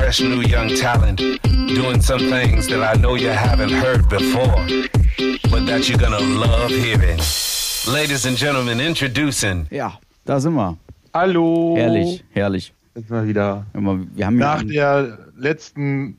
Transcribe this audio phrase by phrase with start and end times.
[0.00, 1.18] fresh new young talent
[1.68, 4.64] doing some things that I know you haven't heard before,
[5.50, 7.20] but that you're gonna love hearing.
[7.86, 9.66] Ladies and gentlemen, introducing.
[9.70, 10.78] Ja, da sind wir.
[11.12, 11.74] Hallo.
[11.76, 12.72] Herrlich, herrlich.
[12.94, 13.66] Jetzt mal wieder.
[13.74, 16.16] Wir haben Nach der letzten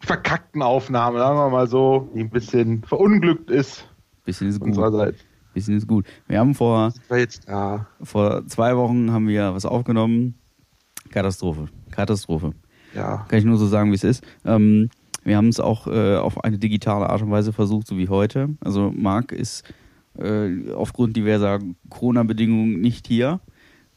[0.00, 3.88] verkackten Aufnahme, sagen wir mal so, die ein bisschen verunglückt ist.
[4.26, 4.76] Bisschen ist gut.
[5.54, 6.04] Bisschen ist gut.
[6.26, 7.86] Wir haben vor, jetzt, ja.
[8.02, 10.34] vor zwei Wochen haben wir was aufgenommen.
[11.10, 11.68] Katastrophe.
[11.98, 12.52] Katastrophe.
[12.94, 13.26] Ja.
[13.28, 14.24] Kann ich nur so sagen, wie es ist.
[14.44, 14.88] Ähm,
[15.24, 18.50] wir haben es auch äh, auf eine digitale Art und Weise versucht, so wie heute.
[18.60, 19.64] Also Marc ist
[20.16, 21.58] äh, aufgrund diverser
[21.90, 23.40] Corona-Bedingungen nicht hier.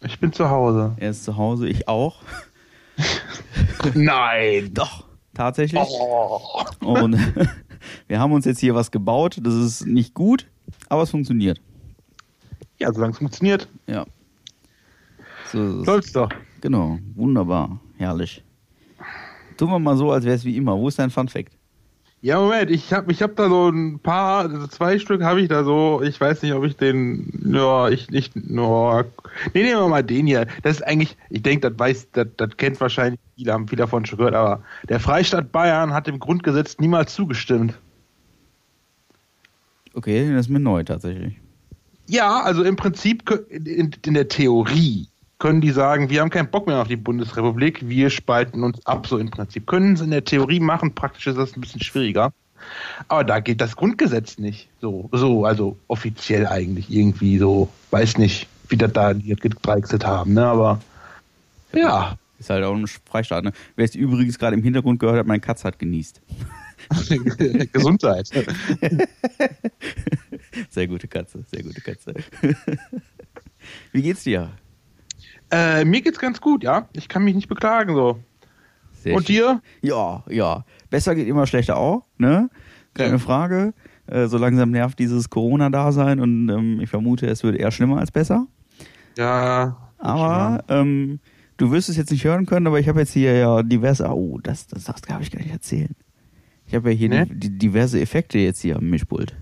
[0.03, 0.95] Ich bin zu Hause.
[0.97, 2.23] Er ist zu Hause, ich auch.
[3.93, 4.71] Nein.
[4.73, 5.05] Doch,
[5.35, 5.79] tatsächlich.
[5.79, 6.41] Oh.
[6.79, 7.17] Und
[8.07, 9.37] wir haben uns jetzt hier was gebaut.
[9.43, 10.47] Das ist nicht gut,
[10.89, 11.61] aber es funktioniert.
[12.79, 13.67] Ja, solange es funktioniert.
[13.85, 14.05] Ja.
[15.51, 16.29] So, Soll's doch.
[16.61, 18.43] Genau, wunderbar, herrlich.
[19.57, 20.77] Tun wir mal so, als wäre es wie immer.
[20.77, 21.53] Wo ist dein Fun Fact?
[22.23, 25.47] Ja, Moment, ich habe ich hab da so ein paar, also zwei Stück habe ich
[25.47, 29.03] da so, ich weiß nicht, ob ich den, ja, ich nicht, no,
[29.55, 30.45] nee, nehmen wir mal den hier.
[30.61, 34.05] Das ist eigentlich, ich denke, das weiß, das, das kennt wahrscheinlich viele, haben viele davon
[34.05, 37.73] schon gehört, aber der Freistaat Bayern hat dem Grundgesetz niemals zugestimmt.
[39.95, 41.39] Okay, das ist mir neu tatsächlich.
[42.07, 45.07] Ja, also im Prinzip in, in der Theorie
[45.41, 49.07] können die sagen, wir haben keinen Bock mehr auf die Bundesrepublik, wir spalten uns ab,
[49.07, 49.65] so im Prinzip.
[49.65, 52.31] Können sie in der Theorie machen, praktisch ist das ein bisschen schwieriger.
[53.07, 54.69] Aber da geht das Grundgesetz nicht.
[54.81, 60.35] So, so, also offiziell eigentlich irgendwie so, weiß nicht, wie das da die gedreichselt haben,
[60.35, 60.79] ne, aber
[61.73, 62.15] ja.
[62.37, 63.51] Ist halt auch ein Freistaat, ne?
[63.75, 66.21] Wer es übrigens gerade im Hintergrund gehört hat, mein Katz hat genießt.
[67.71, 68.27] Gesundheit.
[70.69, 72.13] sehr gute Katze, sehr gute Katze.
[73.91, 74.51] Wie geht's dir?
[75.51, 76.87] Äh, mir geht's ganz gut, ja.
[76.93, 78.19] Ich kann mich nicht beklagen so.
[78.93, 79.35] Sehr Und schön.
[79.35, 79.61] dir?
[79.81, 80.65] Ja, ja.
[80.89, 82.49] Besser geht immer schlechter auch, ne?
[82.93, 83.17] Keine ja.
[83.17, 83.73] Frage.
[84.07, 88.11] Äh, so langsam nervt dieses Corona-Dasein und ähm, ich vermute, es wird eher schlimmer als
[88.11, 88.47] besser.
[89.17, 89.77] Ja.
[89.97, 91.19] Aber ähm,
[91.57, 94.07] du wirst es jetzt nicht hören können, aber ich habe jetzt hier ja diverse.
[94.09, 95.95] Oh, das, das, darf ich gar nicht erzählen.
[96.65, 97.27] Ich habe ja hier ne?
[97.27, 99.35] die, die, diverse Effekte jetzt hier am Mischpult.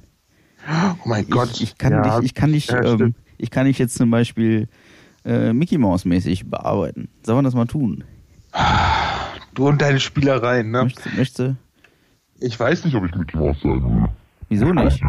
[0.68, 1.62] Oh mein ich, Gott.
[1.62, 2.20] Ich kann ja.
[2.20, 4.68] dich, ich kann dich, ja, ähm, ich kann dich jetzt zum Beispiel
[5.26, 7.10] äh, Mickey Mouse mäßig bearbeiten.
[7.24, 8.04] Sollen wir das mal tun?
[9.54, 10.84] Du und deine Spielereien, ne?
[10.84, 11.56] Möchtest, möchtest
[12.40, 14.10] Ich weiß nicht, ob ich Mickey Mouse sein will.
[14.50, 15.02] Wieso nicht?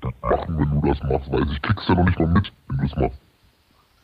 [0.00, 2.78] Das machen, wenn du das machst, weil ich krieg's ja noch nicht mal mit, wenn
[2.78, 3.18] du es machst.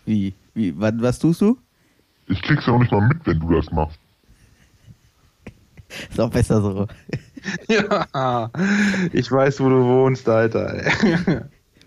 [0.06, 0.34] Wie?
[0.54, 0.80] Wie?
[0.80, 1.58] Was, was tust du?
[2.26, 3.98] Ich krieg's ja noch nicht mal mit, wenn du das machst.
[6.10, 6.86] Ist auch besser so.
[7.68, 8.50] ja,
[9.12, 10.82] ich weiß, wo du wohnst, Alter.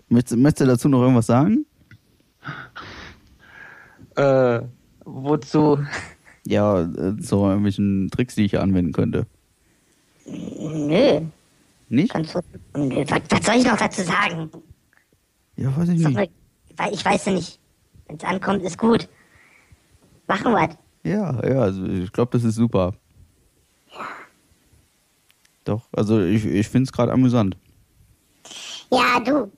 [0.08, 1.66] möchtest, möchtest du dazu noch irgendwas sagen?
[4.16, 4.62] Äh,
[5.04, 5.78] wozu?
[6.44, 9.26] Ja, äh, so irgendwelchen Tricks, die ich anwenden könnte.
[10.26, 11.20] Nö.
[11.88, 12.12] Nicht?
[12.12, 12.40] Kannst du,
[12.76, 13.04] nö.
[13.08, 14.50] Was, was, soll ich noch dazu sagen?
[15.56, 16.14] Ja, weiß ich nicht.
[16.14, 16.28] Mal,
[16.92, 17.58] ich weiß ja nicht.
[18.06, 19.08] Wenn es ankommt, ist gut.
[20.26, 20.70] Machen wir
[21.04, 22.94] Ja, ja, also ich glaube, das ist super.
[23.92, 24.08] Ja.
[25.64, 27.56] Doch, also ich, ich finde es gerade amüsant.
[28.90, 29.50] Ja, du.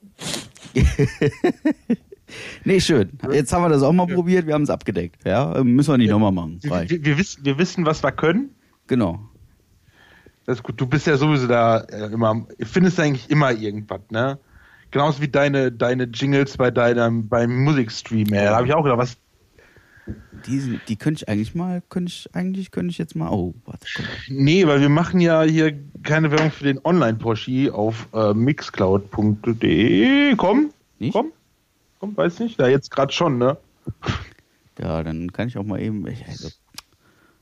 [2.63, 3.11] Nee, schön.
[3.31, 5.25] Jetzt haben wir das auch mal probiert, wir haben es abgedeckt.
[5.25, 6.13] Ja, müssen wir nicht ja.
[6.13, 6.59] nochmal machen.
[6.61, 8.49] Wir, wir, wir, wissen, wir wissen, was wir können.
[8.87, 9.19] Genau.
[10.45, 10.79] Das ist gut.
[10.79, 14.39] Du bist ja sowieso da äh, immer, findest eigentlich immer irgendwas, ne?
[14.91, 18.45] Genauso wie deine, deine Jingles bei deinem, beim Musikstream, ja.
[18.45, 19.17] Da habe ich auch gedacht, was.
[20.45, 23.87] Die, die könnte ich eigentlich mal, könnte ich, eigentlich könnte ich jetzt mal, oh, warte.
[23.95, 24.05] Komm.
[24.29, 25.73] Nee, weil wir machen ja hier
[26.03, 30.35] keine Werbung für den Online-Porsche auf äh, mixcloud.de.
[30.35, 30.69] Komm,
[30.99, 31.13] Nicht?
[31.13, 31.31] komm.
[31.99, 32.59] Komm, weiß nicht.
[32.59, 33.57] Ja, jetzt gerade schon, ne?
[34.79, 36.05] Ja, dann kann ich auch mal eben.
[36.07, 36.49] Ich, also,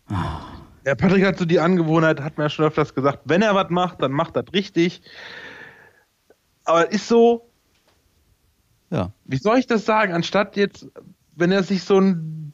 [0.08, 0.42] ah.
[0.86, 3.70] Ja, Patrick hat so die Angewohnheit, hat mir ja schon öfters gesagt, wenn er was
[3.70, 5.02] macht, dann macht das richtig.
[6.66, 7.50] Aber ist so.
[8.90, 9.12] Ja.
[9.26, 10.14] Wie soll ich das sagen?
[10.14, 10.88] Anstatt jetzt,
[11.36, 12.54] wenn er sich so ein.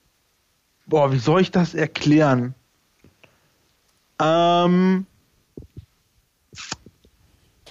[0.86, 2.56] Boah, wie soll ich das erklären?
[4.20, 5.06] Ähm.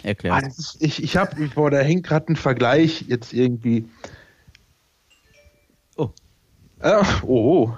[0.02, 0.44] Erklärt.
[0.44, 3.88] Also ich ich habe, boah, da hängt gerade ein Vergleich jetzt irgendwie.
[6.82, 6.86] Oh.
[6.86, 7.76] Äh, oh.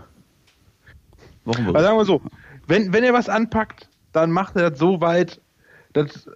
[1.44, 1.67] Warum?
[1.69, 2.23] Also sagen wir so,
[2.67, 5.41] wenn, wenn er was anpackt, dann macht er das so weit,
[5.93, 6.29] dass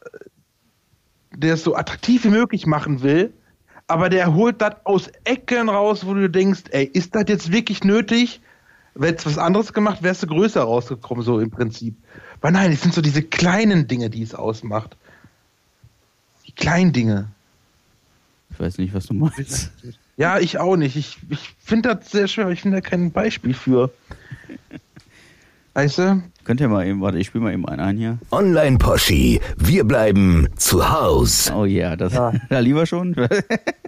[1.32, 3.32] der es so attraktiv wie möglich machen will,
[3.86, 7.84] aber der holt das aus Ecken raus, wo du denkst, ey, ist das jetzt wirklich
[7.84, 8.40] nötig?
[8.94, 11.96] Wenn es was anderes gemacht, wärst du größer rausgekommen, so im Prinzip.
[12.40, 14.96] Weil nein, es sind so diese kleinen Dinge, die es ausmacht.
[16.46, 17.28] Die kleinen Dinge.
[18.50, 19.72] Ich weiß nicht, was du meinst.
[20.16, 20.96] Ja, ich auch nicht.
[20.96, 23.90] Ich, ich finde das sehr schwer, aber ich finde da kein Beispiel für.
[25.74, 26.22] Weißt du?
[26.44, 28.18] Könnt ihr mal eben, warte, ich spiele mal eben einen ein hier.
[28.30, 31.50] Online Poschi, wir bleiben zu Haus.
[31.50, 32.12] Oh yeah, das,
[32.50, 33.14] da lieber schon.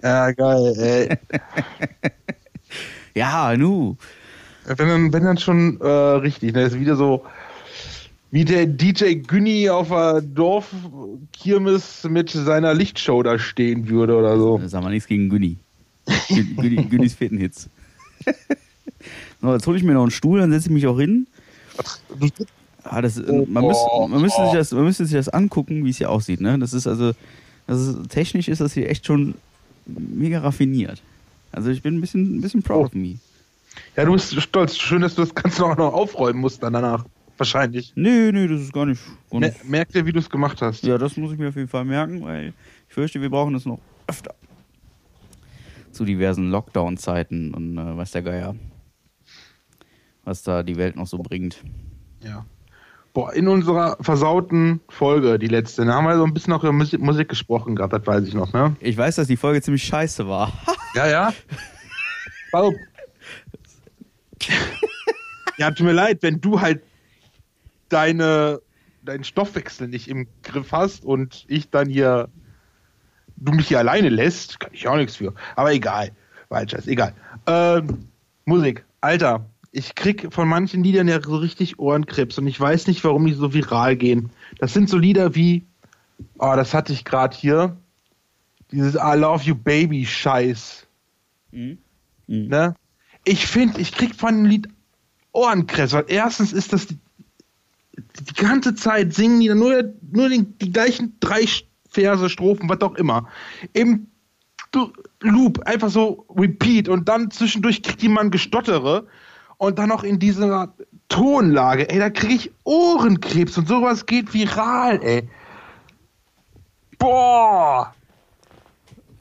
[0.03, 1.17] Ja, geil, ey.
[3.15, 3.97] ja, nu.
[4.65, 6.63] Wenn dann, wenn dann schon äh, richtig, ne?
[6.63, 7.25] Das ist wieder so
[8.29, 14.61] wie der DJ Günni auf der Dorfkirmes mit seiner Lichtshow da stehen würde oder so.
[14.65, 15.57] Sag mal nichts gegen Günni.
[16.29, 17.69] Gün- Günni Günnis vierten Hits.
[19.41, 21.27] so, jetzt hole ich mir noch einen Stuhl, dann setze ich mich auch hin.
[22.83, 25.89] Ah, das, Oh, man, müsste, man, müsste sich das, man müsste sich das angucken, wie
[25.89, 26.41] es hier aussieht.
[26.41, 26.57] Ne?
[26.57, 27.11] Das ist also,
[27.67, 29.35] das ist, technisch ist das hier echt schon
[29.85, 31.01] mega raffiniert.
[31.51, 33.17] Also ich bin ein bisschen, ein bisschen proud of me.
[33.95, 34.77] Ja, du bist stolz.
[34.77, 37.05] Schön, dass du das Ganze auch noch aufräumen musst dann danach.
[37.37, 37.91] Wahrscheinlich.
[37.95, 39.01] Nee, nee, das ist gar nicht.
[39.29, 39.63] Gar nicht.
[39.69, 40.83] merk dir, wie du es gemacht hast.
[40.83, 42.53] Ja, das muss ich mir auf jeden Fall merken, weil
[42.87, 44.33] ich fürchte, wir brauchen das noch öfter.
[45.97, 48.55] Zu diversen Lockdown-Zeiten und äh, weiß der Geier,
[50.23, 51.63] was da die Welt noch so bringt.
[52.23, 52.45] Ja.
[53.13, 56.71] Boah, in unserer versauten Folge, die letzte, da haben wir so ein bisschen auch über
[56.71, 58.75] Musik, Musik gesprochen gehabt, das weiß ich noch, ne?
[58.79, 60.53] Ich weiß, dass die Folge ziemlich scheiße war.
[60.93, 61.33] Ja, ja.
[62.51, 62.75] Warum?
[65.57, 66.81] ja, tut mir leid, wenn du halt
[67.89, 68.61] deine,
[69.03, 72.29] deinen Stoffwechsel nicht im Griff hast und ich dann hier,
[73.37, 75.33] du mich hier alleine lässt, kann ich auch nichts für.
[75.55, 76.11] Aber egal.
[76.49, 77.13] Waldscheiß, egal.
[77.45, 78.07] Ähm,
[78.45, 78.85] Musik.
[79.01, 83.25] Alter, ich krieg von manchen Liedern ja so richtig Ohrenkrebs und ich weiß nicht, warum
[83.25, 84.31] die so viral gehen.
[84.59, 85.65] Das sind so Lieder wie,
[86.39, 87.77] oh, das hatte ich gerade hier,
[88.71, 90.87] dieses I Love You Baby Scheiß.
[92.27, 92.75] Ne?
[93.23, 94.69] Ich finde, ich krieg von dem Lied
[95.31, 96.97] Ohrenkrebs, weil erstens ist das die,
[97.97, 101.45] die ganze Zeit singen die dann nur, nur den, die gleichen drei
[101.97, 103.27] Verse, Strophen, was auch immer.
[103.73, 104.07] Im
[105.21, 109.07] Loop, einfach so repeat und dann zwischendurch kriegt jemand Gestottere
[109.57, 110.73] und dann noch in dieser
[111.09, 115.27] Tonlage, ey, da kriege ich Ohrenkrebs und sowas geht viral, ey.
[116.99, 117.93] Boah!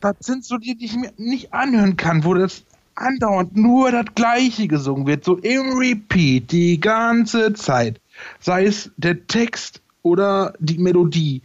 [0.01, 2.65] Das sind so die, die ich mir nicht anhören kann, wo das
[2.97, 8.01] andauernd nur das Gleiche gesungen wird, so im Repeat die ganze Zeit.
[8.41, 11.43] Sei es der Text oder die Melodie.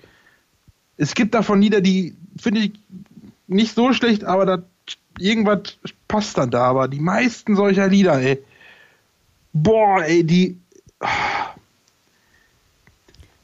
[1.02, 2.74] Es gibt davon Lieder, die finde ich
[3.48, 4.60] nicht so schlecht, aber das,
[5.18, 5.76] irgendwas
[6.08, 6.66] passt dann da.
[6.66, 8.38] Aber die meisten solcher Lieder, ey.
[9.52, 10.60] Boah, ey, die.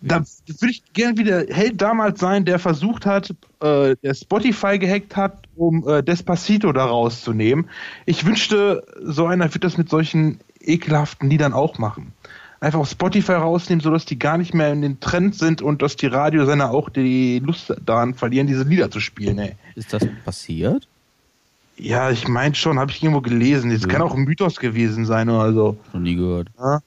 [0.01, 5.15] Da würde ich gern wieder Held damals sein, der versucht hat, äh, der Spotify gehackt
[5.15, 7.71] hat, um äh, Despacito da rauszunehmen.
[8.05, 12.13] Ich wünschte, so einer wird das mit solchen ekelhaften Liedern auch machen.
[12.59, 15.95] Einfach auf Spotify rausnehmen, sodass die gar nicht mehr in den Trend sind und dass
[15.95, 19.55] die Radiosender auch die Lust daran verlieren, diese Lieder zu spielen, ey.
[19.75, 20.87] Ist das passiert?
[21.77, 23.69] Ja, ich meine schon, habe ich irgendwo gelesen.
[23.69, 23.87] Das Ja.
[23.87, 25.77] kann auch ein Mythos gewesen sein oder so.
[25.93, 26.49] Noch nie gehört.
[26.57, 26.79] Ja.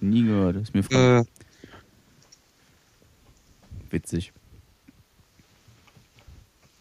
[0.00, 0.56] Nie gehört.
[0.56, 1.24] Ist mir Äh,
[3.90, 4.32] witzig.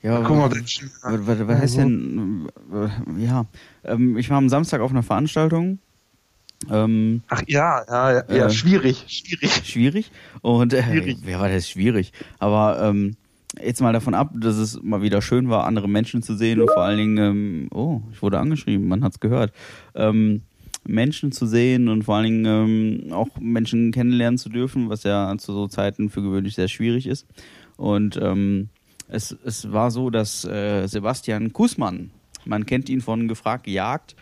[0.01, 2.47] Ja, guck mal, was, was, was, heißt denn?
[3.19, 3.45] Ja,
[3.83, 5.77] ähm, ich war am Samstag auf einer Veranstaltung.
[6.69, 8.49] Ähm, ach ja, ja, ja, ja Äh.
[8.51, 9.51] schwierig, schwierig.
[9.65, 10.11] schwierig.
[10.41, 11.17] Und äh, Schwierig.
[11.23, 12.11] wer war das schwierig?
[12.39, 13.15] Aber ähm,
[13.61, 16.69] jetzt mal davon ab, dass es mal wieder schön war, andere Menschen zu sehen und
[16.71, 19.51] vor allen Dingen, ähm, oh, ich wurde angeschrieben, man hat's gehört.
[19.95, 20.41] Ähm,
[20.83, 22.45] Menschen zu sehen und vor allen Dingen
[23.05, 27.05] ähm, auch Menschen kennenlernen zu dürfen, was ja zu so Zeiten für gewöhnlich sehr schwierig
[27.07, 27.27] ist.
[27.77, 28.69] Und ähm,
[29.07, 32.09] es, es war so, dass äh, Sebastian Kußmann,
[32.45, 34.15] man kennt ihn von Gefragt gejagt,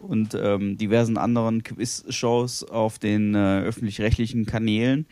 [0.00, 5.06] und ähm, diversen anderen Quiz-Shows auf den äh, öffentlich-rechtlichen Kanälen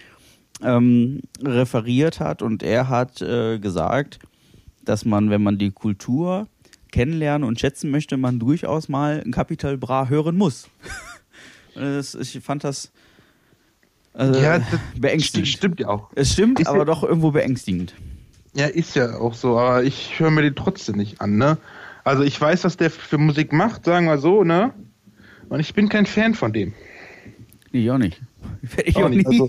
[0.62, 2.42] ähm, referiert hat.
[2.42, 4.18] Und er hat äh, gesagt,
[4.84, 6.48] dass man, wenn man die Kultur
[6.92, 10.68] kennenlernen und schätzen möchte, man durchaus mal ein Capital Bra hören muss.
[11.74, 12.90] Das, ich fand das
[14.18, 15.46] äh, Ja, das beängstigend.
[15.48, 16.08] Stimmt ja auch.
[16.14, 17.94] Es stimmt, Ist aber ja- doch irgendwo beängstigend.
[18.54, 21.58] Ja, ist ja auch so, aber ich höre mir den trotzdem nicht an, ne?
[22.06, 24.72] Also ich weiß, was der für Musik macht, sagen wir so, ne?
[25.48, 26.72] Und ich bin kein Fan von dem.
[27.72, 28.20] Ich auch nicht.
[28.84, 29.26] Ich Auch auch nicht.
[29.26, 29.48] also-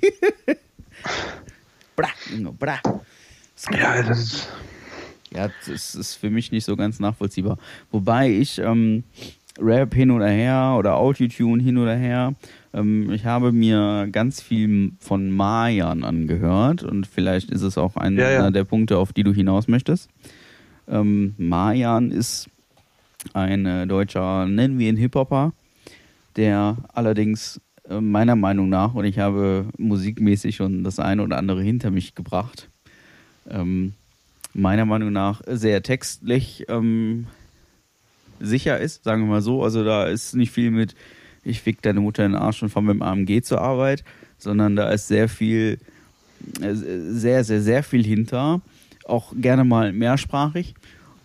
[1.96, 2.80] bra, Ingo, bra.
[3.72, 4.50] Ja, das ist.
[5.32, 7.58] Ja, das ist für mich nicht so ganz nachvollziehbar.
[7.92, 9.04] Wobei ich ähm,
[9.60, 12.34] Rap hin oder her oder Autotune hin oder her,
[12.74, 18.22] ähm, ich habe mir ganz viel von Mayan angehört und vielleicht ist es auch einer
[18.22, 18.52] Ja, ja.
[18.52, 20.10] der Punkte, auf die du hinaus möchtest.
[20.88, 22.50] Ähm, Mayan ist
[23.34, 25.54] ein äh, deutscher, nennen wir ihn Hip-Hopper,
[26.36, 31.62] der allerdings äh, meiner Meinung nach, und ich habe musikmäßig schon das eine oder andere
[31.62, 32.70] hinter mich gebracht,
[33.50, 33.94] ähm,
[34.54, 37.28] meiner Meinung nach sehr textlich ähm,
[38.40, 39.64] sicher ist, sagen wir mal so.
[39.64, 40.96] Also da ist nicht viel mit
[41.48, 44.04] ich fick deine Mutter in den Arsch und fahr mit dem AMG zur Arbeit,
[44.38, 45.80] sondern da ist sehr viel,
[46.62, 48.62] äh, sehr, sehr, sehr viel hinter.
[49.08, 50.76] Auch gerne mal mehrsprachig.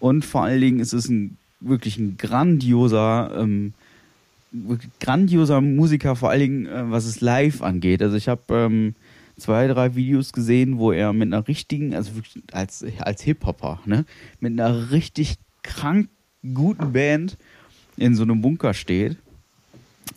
[0.00, 3.72] Und vor allen Dingen ist es ein wirklich ein grandioser, ähm,
[5.00, 8.02] grandioser Musiker, vor allen Dingen äh, was es live angeht.
[8.02, 8.94] Also ich habe ähm,
[9.36, 12.12] zwei, drei Videos gesehen, wo er mit einer richtigen, also
[12.52, 14.04] als, als Hip-Hopper, ne,
[14.40, 16.08] mit einer richtig krank
[16.54, 17.36] guten Band
[17.96, 19.16] in so einem Bunker steht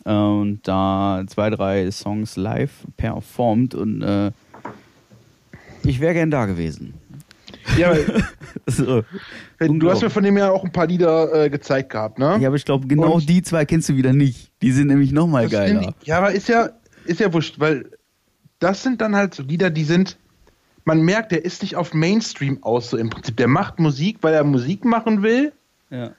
[0.04, 4.32] äh, und da zwei, drei Songs live performt und äh,
[5.84, 6.94] ich wäre gern da gewesen.
[7.78, 7.92] Ja,
[8.66, 9.02] So.
[9.60, 12.38] du hast mir von dem ja auch ein paar Lieder äh, gezeigt gehabt, ne?
[12.40, 14.50] Ja, aber ich glaube, genau Und- die zwei kennst du wieder nicht.
[14.62, 15.80] Die sind nämlich noch mal Das geiler.
[15.80, 16.70] die- Ja, aber ist ja,
[17.04, 17.86] ist ja wurscht, weil
[18.58, 20.16] das sind dann halt so Lieder, die sind,
[20.84, 23.36] man merkt, der ist nicht auf Mainstream aus, so im Prinzip.
[23.36, 25.52] Der macht Musik, weil er Musik machen will.
[25.90, 26.10] Ja.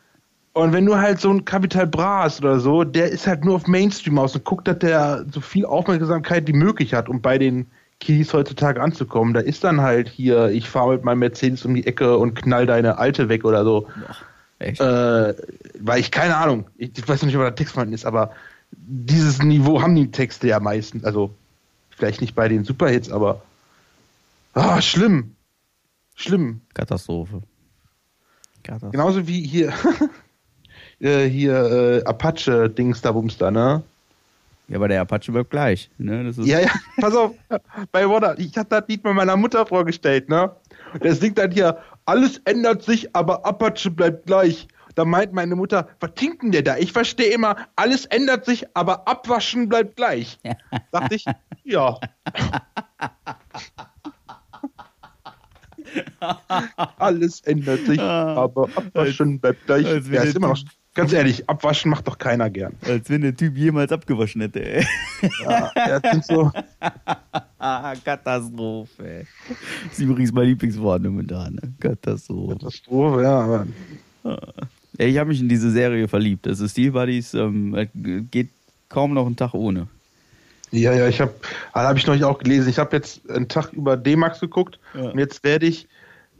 [0.53, 3.55] Und wenn du halt so ein Capital Bra hast oder so, der ist halt nur
[3.55, 7.37] auf Mainstream aus und guckt, dass der so viel Aufmerksamkeit wie möglich hat, um bei
[7.37, 7.67] den
[7.99, 9.33] Kiddies heutzutage anzukommen.
[9.33, 12.65] Da ist dann halt hier, ich fahre mit meinem Mercedes um die Ecke und knall
[12.65, 13.87] deine Alte weg oder so.
[14.59, 14.79] Echt?
[14.81, 15.35] Äh,
[15.79, 18.31] weil ich keine Ahnung, ich, ich weiß nicht, ob der Text vorhanden ist, aber
[18.71, 21.03] dieses Niveau haben die Texte ja meistens.
[21.03, 21.33] Also
[21.89, 23.41] vielleicht nicht bei den Superhits, aber
[24.53, 25.35] ah, schlimm.
[26.15, 26.61] Schlimm.
[26.73, 27.41] Katastrophe.
[28.63, 28.91] Katastrophe.
[28.91, 29.73] Genauso wie hier
[30.99, 33.83] äh, hier äh, Apache Dings da Bums da, ne?
[34.69, 35.89] Ja, aber der Apache bleibt gleich.
[35.97, 36.25] Ne?
[36.25, 37.31] Das ist Ja, ja, pass auf,
[37.91, 40.51] bei Wonder, ich hatte das Lied mal meiner Mutter vorgestellt, ne?
[40.93, 44.67] Und das singt dann hier, alles ändert sich, aber Apache bleibt gleich.
[44.95, 46.75] Da meint meine Mutter, was tinkt denn der da?
[46.77, 50.39] Ich verstehe immer, alles ändert sich, aber abwaschen bleibt gleich.
[50.91, 51.23] Dachte ich,
[51.63, 51.99] ja.
[56.97, 59.83] alles ändert sich, aber abwaschen bleibt gleich.
[59.83, 60.57] der ist immer noch,
[60.97, 62.73] ganz ehrlich, abwaschen macht doch keiner gern.
[62.85, 64.61] Als wenn der Typ jemals abgewaschen hätte.
[64.63, 64.85] Ey.
[65.45, 66.51] Ja, das sind so,
[67.59, 69.25] Ah, Katastrophe.
[69.83, 71.53] Das ist übrigens mein Lieblingswort momentan.
[71.55, 71.73] Ne?
[71.79, 72.55] Katastrophe.
[72.57, 73.67] Katastrophe, ja, aber
[74.97, 76.47] ich habe mich in diese Serie verliebt.
[76.47, 77.75] Also Steel Buddies ähm,
[78.31, 78.49] geht
[78.89, 79.87] kaum noch einen Tag ohne.
[80.71, 81.33] Ja, ja, ich habe,
[81.73, 82.69] habe ich noch nicht auch gelesen.
[82.69, 85.11] Ich habe jetzt einen Tag über D-Max geguckt Ja.
[85.11, 85.87] und jetzt werde ich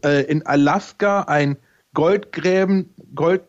[0.03, 1.55] äh, in Alaska ein
[1.93, 3.41] Goldgräben, Gold,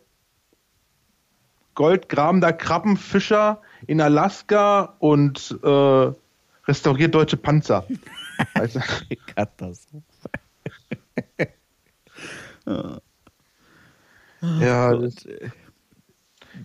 [1.78, 6.10] goldgrabender Krabbenfischer in Alaska und äh,
[6.66, 7.86] restauriert deutsche Panzer.
[8.54, 8.80] Weißt?
[9.36, 10.02] Katastrophe.
[14.60, 15.14] ja, das,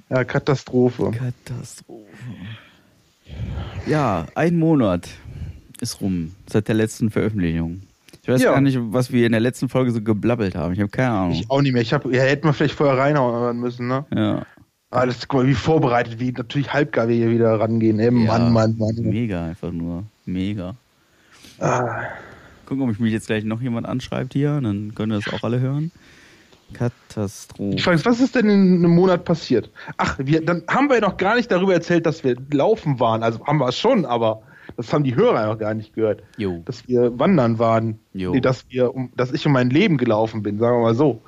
[0.10, 1.12] ja, Katastrophe.
[1.12, 2.08] Katastrophe.
[3.86, 5.08] Ja, ein Monat
[5.80, 7.84] ist rum seit der letzten Veröffentlichung.
[8.24, 8.54] Ich weiß Ja.
[8.54, 10.74] gar nicht, was wir in der letzten Folge so geblabbelt haben.
[10.74, 11.34] Ich habe keine Ahnung.
[11.34, 11.84] Ich auch nicht mehr.
[11.84, 14.06] Ich hab, ja, hätten wir vielleicht vorher reinhauen müssen, ne?
[14.16, 14.44] ja.
[14.94, 18.00] Das, guck mal, wie vorbereitet, wie natürlich halbgar wir hier wieder rangehen.
[18.00, 18.96] Ey, Mann, ja, Mann, Mann.
[18.98, 20.04] Mega einfach nur.
[20.26, 20.76] Mega.
[21.60, 22.04] Ah.
[22.66, 24.62] Gucken, ob ich mich jetzt gleich noch jemand anschreibt hier.
[24.62, 25.92] Dann können das auch alle hören.
[26.74, 27.76] Katastrophe.
[27.76, 29.70] Ich frage, was ist denn in einem Monat passiert?
[29.98, 33.24] Ach, wir, dann haben wir noch gar nicht darüber erzählt, dass wir laufen waren.
[33.24, 34.44] Also haben wir es schon, aber
[34.78, 36.24] das haben die Hörer noch gar nicht gehört.
[36.38, 36.62] Jo.
[36.66, 38.00] Dass wir wandern waren.
[38.14, 41.22] Nee, dass wir, um, dass ich um mein Leben gelaufen bin, sagen wir mal so.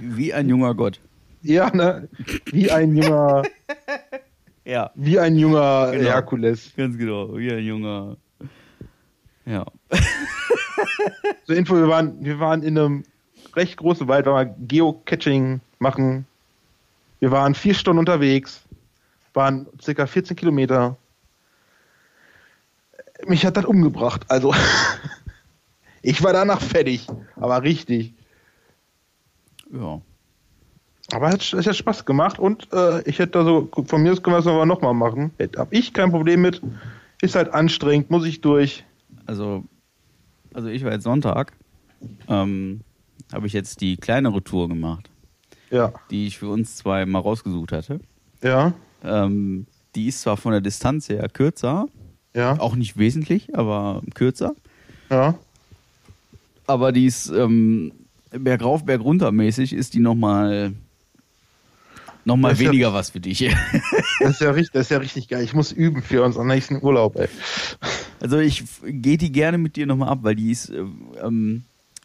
[0.00, 1.00] Wie ein junger Gott.
[1.42, 2.08] Ja, ne?
[2.46, 3.42] Wie ein junger,
[4.64, 4.90] Ja.
[4.94, 6.04] wie ein junger Genau.
[6.10, 6.72] Herkules.
[6.76, 7.36] Ganz genau.
[7.36, 8.16] Wie ein junger.
[9.44, 9.66] Ja.
[11.46, 13.02] Zur Info, wir waren, wir waren in einem
[13.56, 16.26] recht großen Wald, weil wir Geocaching machen.
[17.18, 18.62] Wir waren vier Stunden unterwegs,
[19.34, 20.96] waren circa 14 Kilometer.
[23.26, 24.54] Mich hat das umgebracht, also.
[26.02, 27.06] ich war danach fertig,
[27.36, 28.14] aber richtig.
[29.72, 30.00] Ja.
[31.12, 34.12] Aber es hat, es hat Spaß gemacht und äh, ich hätte da so, von mir
[34.12, 35.30] aus können wir es aber nochmal machen.
[35.56, 36.60] Hab ich kein Problem mit.
[37.20, 38.84] Ist halt anstrengend, muss ich durch.
[39.26, 39.64] Also,
[40.54, 41.52] also ich war jetzt Sonntag.
[42.28, 42.80] Ähm,
[43.32, 45.08] habe ich jetzt die kleinere Tour gemacht,
[45.70, 48.00] Ja, die ich für uns zwei mal rausgesucht hatte.
[48.42, 48.72] ja,
[49.04, 51.86] Ähm, die ist zwar von der Distanz her kürzer,
[52.34, 54.54] ja, auch nicht wesentlich, aber kürzer.
[55.10, 55.34] ja.
[56.66, 57.92] Aber die ist ähm,
[58.30, 60.72] bergauf, bergunter mäßig ist die nochmal
[62.24, 63.40] noch mal Das ist ja- weniger was für dich.
[64.20, 65.42] Das ist ja richtig, das ist ja richtig geil.
[65.42, 67.26] Ich muss üben für unseren nächsten Urlaub, ey.
[68.20, 70.84] Also ich gehe die gerne mit dir nochmal ab, weil die ist, äh,
[71.20, 71.64] ähm,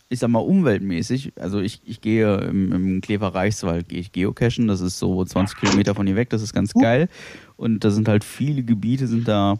[0.09, 1.33] ich sag mal, umweltmäßig.
[1.35, 5.59] Also ich, ich gehe im, im Klever Reichswald, gehe ich geocachen, das ist so 20
[5.59, 7.07] Kilometer von hier weg, das ist ganz geil.
[7.55, 9.59] Und da sind halt viele Gebiete, sind da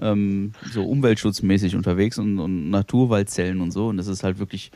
[0.00, 3.88] ähm, so umweltschutzmäßig unterwegs und, und Naturwaldzellen und so.
[3.88, 4.70] Und das ist halt wirklich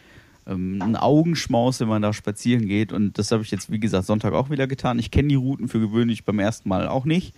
[0.46, 2.92] ähm, ein Augenschmaus, wenn man da spazieren geht.
[2.92, 4.98] Und das habe ich jetzt, wie gesagt, Sonntag auch wieder getan.
[4.98, 7.34] Ich kenne die Routen für gewöhnlich beim ersten Mal auch nicht.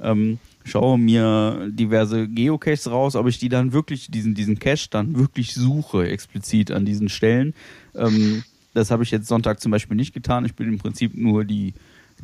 [0.00, 5.16] ähm, schaue mir diverse Geocaches raus, ob ich die dann wirklich, diesen, diesen Cache dann
[5.16, 7.54] wirklich suche, explizit an diesen Stellen.
[7.94, 8.42] Ähm,
[8.72, 10.44] das habe ich jetzt Sonntag zum Beispiel nicht getan.
[10.44, 11.74] Ich bin im Prinzip nur die,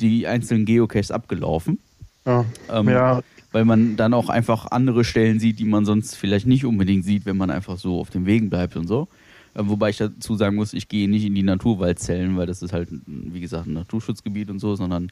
[0.00, 1.78] die einzelnen Geocaches abgelaufen.
[2.26, 2.44] Ja.
[2.70, 3.22] Ähm, ja,
[3.52, 7.24] Weil man dann auch einfach andere Stellen sieht, die man sonst vielleicht nicht unbedingt sieht,
[7.26, 9.08] wenn man einfach so auf den Wegen bleibt und so.
[9.54, 12.72] Äh, wobei ich dazu sagen muss, ich gehe nicht in die Naturwaldzellen, weil das ist
[12.72, 15.10] halt, wie gesagt, ein Naturschutzgebiet und so, sondern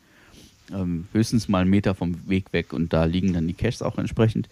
[0.73, 3.99] ähm, höchstens mal einen Meter vom Weg weg und da liegen dann die Caches auch
[3.99, 4.49] entsprechend.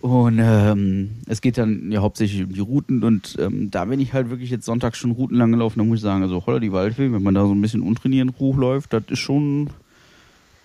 [0.00, 4.12] Und ähm, es geht dann ja hauptsächlich um die Routen und ähm, da bin ich
[4.12, 7.10] halt wirklich jetzt sonntags schon routenlang gelaufen, da muss ich sagen, also holla die Waldfee,
[7.10, 9.70] wenn man da so ein bisschen untrainiert hochläuft, das ist schon,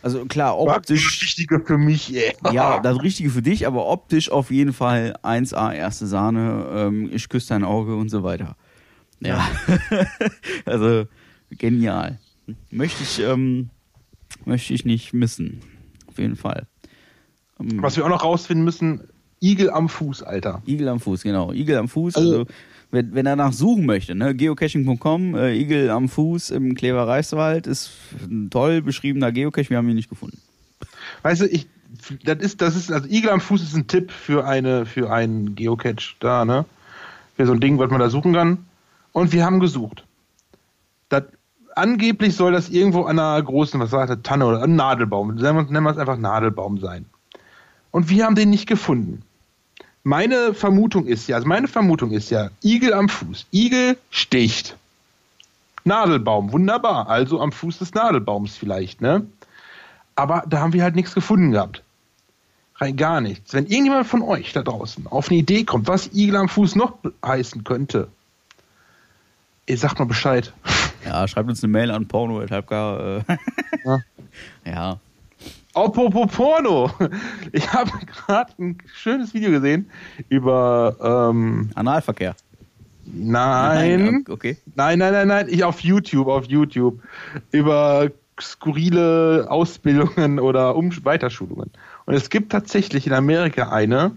[0.01, 1.03] also klar, optisch...
[1.03, 2.33] das Richtige für mich, ey.
[2.53, 7.27] Ja, das Richtige für dich, aber optisch auf jeden Fall 1A, erste Sahne, ähm, ich
[7.29, 8.55] küsse dein Auge und so weiter.
[9.19, 9.49] Ja.
[10.65, 11.05] also
[11.51, 12.19] genial.
[12.71, 13.69] Möchte ich, ähm,
[14.45, 15.61] möchte ich nicht missen.
[16.07, 16.67] Auf jeden Fall.
[17.59, 19.01] Ähm, Was wir auch noch rausfinden müssen,
[19.41, 20.61] Igel am Fuß, Alter.
[20.65, 21.51] Igel am Fuß, genau.
[21.51, 22.15] Igel am Fuß.
[22.15, 22.45] Also- Also,
[22.91, 24.35] wenn, wenn er danach suchen möchte, ne?
[24.35, 27.91] geocaching.com, äh, Igel am Fuß im Klever Reichswald ist
[28.21, 30.39] ein toll beschriebener Geocache, wir haben ihn nicht gefunden.
[31.21, 31.67] Weißt du, ich,
[32.23, 35.55] das ist, das ist, also Igel am Fuß ist ein Tipp für eine, für einen
[35.55, 36.65] Geocache da, ne?
[37.35, 38.65] Für so ein Ding, was man da suchen kann.
[39.11, 40.05] Und wir haben gesucht.
[41.09, 41.23] Das,
[41.75, 45.67] angeblich soll das irgendwo an einer großen, was sagt er, Tanne oder ein Nadelbaum, nennen
[45.69, 47.05] wir es einfach Nadelbaum sein.
[47.91, 49.23] Und wir haben den nicht gefunden.
[50.03, 53.47] Meine Vermutung ist ja, also meine Vermutung ist ja, Igel am Fuß.
[53.51, 54.77] Igel sticht.
[55.83, 57.09] Nadelbaum, wunderbar.
[57.09, 59.25] Also am Fuß des Nadelbaums vielleicht, ne?
[60.15, 61.83] Aber da haben wir halt nichts gefunden gehabt.
[62.75, 63.53] Rein gar nichts.
[63.53, 66.97] Wenn irgendjemand von euch da draußen auf eine Idee kommt, was Igel am Fuß noch
[67.25, 68.07] heißen könnte,
[69.65, 70.53] ihr sagt mal Bescheid.
[71.05, 73.17] Ja, schreibt uns eine Mail an porno.halbgar.
[73.17, 73.37] Äh.
[73.85, 73.99] Ja.
[74.65, 74.99] ja.
[75.73, 76.91] Apropos Porno.
[77.51, 79.89] Ich habe gerade ein schönes Video gesehen
[80.29, 80.95] über
[81.31, 82.35] ähm, Analverkehr.
[83.05, 84.57] nein, Okay.
[84.75, 87.01] nein, nein, nein, nein, ich auf YouTube, auf YouTube
[87.51, 91.69] über skurrile Ausbildungen oder um Weiterschulungen.
[92.05, 94.15] Und es gibt tatsächlich in Amerika eine,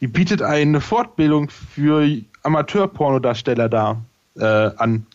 [0.00, 2.06] die bietet eine Fortbildung für
[2.42, 4.00] Amateur-Pornodarsteller da
[4.36, 4.44] äh,
[4.76, 5.06] an.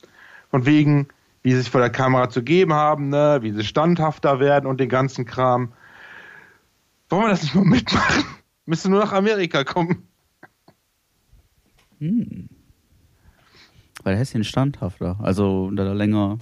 [0.51, 1.07] Von wegen,
[1.43, 4.79] wie sie sich vor der Kamera zu geben haben, ne, wie sie standhafter werden und
[4.79, 5.73] den ganzen Kram.
[7.09, 8.23] Wollen wir das nicht mal mitmachen?
[8.65, 10.07] Müsste nur nach Amerika kommen.
[11.99, 12.47] Weil
[14.17, 15.19] Häschen standhafter.
[15.21, 16.39] Also da länger.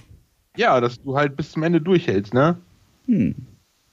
[0.56, 2.58] Ja, dass du halt bis zum Ende durchhältst, ne?
[3.06, 3.34] Hm.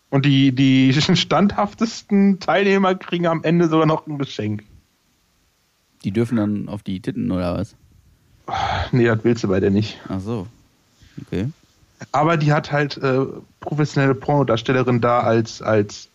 [0.10, 4.64] Und die, die standhaftesten Teilnehmer kriegen am Ende sogar noch ein Geschenk.
[6.04, 7.76] Die dürfen dann auf die Titten oder was?
[8.92, 10.00] Nee, das willst du bei der nicht.
[10.08, 10.48] Ach so.
[11.26, 11.50] Okay.
[12.12, 13.26] Aber die hat halt äh,
[13.60, 16.08] professionelle Pornodarstellerin da als, als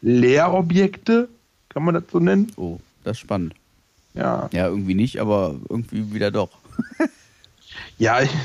[0.00, 1.28] Lehrobjekte,
[1.68, 2.50] kann man das so nennen?
[2.56, 3.54] Oh, das ist spannend.
[4.14, 4.48] Ja.
[4.52, 6.50] Ja, irgendwie nicht, aber irgendwie wieder doch.
[7.98, 8.30] Ja, ich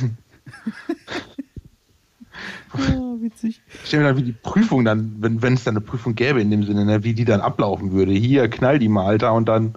[2.73, 3.61] Oh, witzig.
[3.83, 6.51] stelle mir dann, wie die Prüfung dann, wenn wenn es dann eine Prüfung gäbe in
[6.51, 8.11] dem Sinne, ne, wie die dann ablaufen würde.
[8.11, 9.75] Hier, knall die mal, Alter, und dann.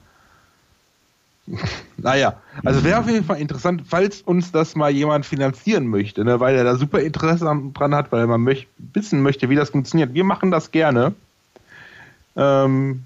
[1.96, 6.38] Naja, also wäre auf jeden Fall interessant, falls uns das mal jemand finanzieren möchte, ne,
[6.38, 9.70] weil er da super Interesse dran hat, weil er mal möch wissen möchte, wie das
[9.70, 10.14] funktioniert.
[10.14, 11.14] Wir machen das gerne.
[12.36, 13.02] Ähm,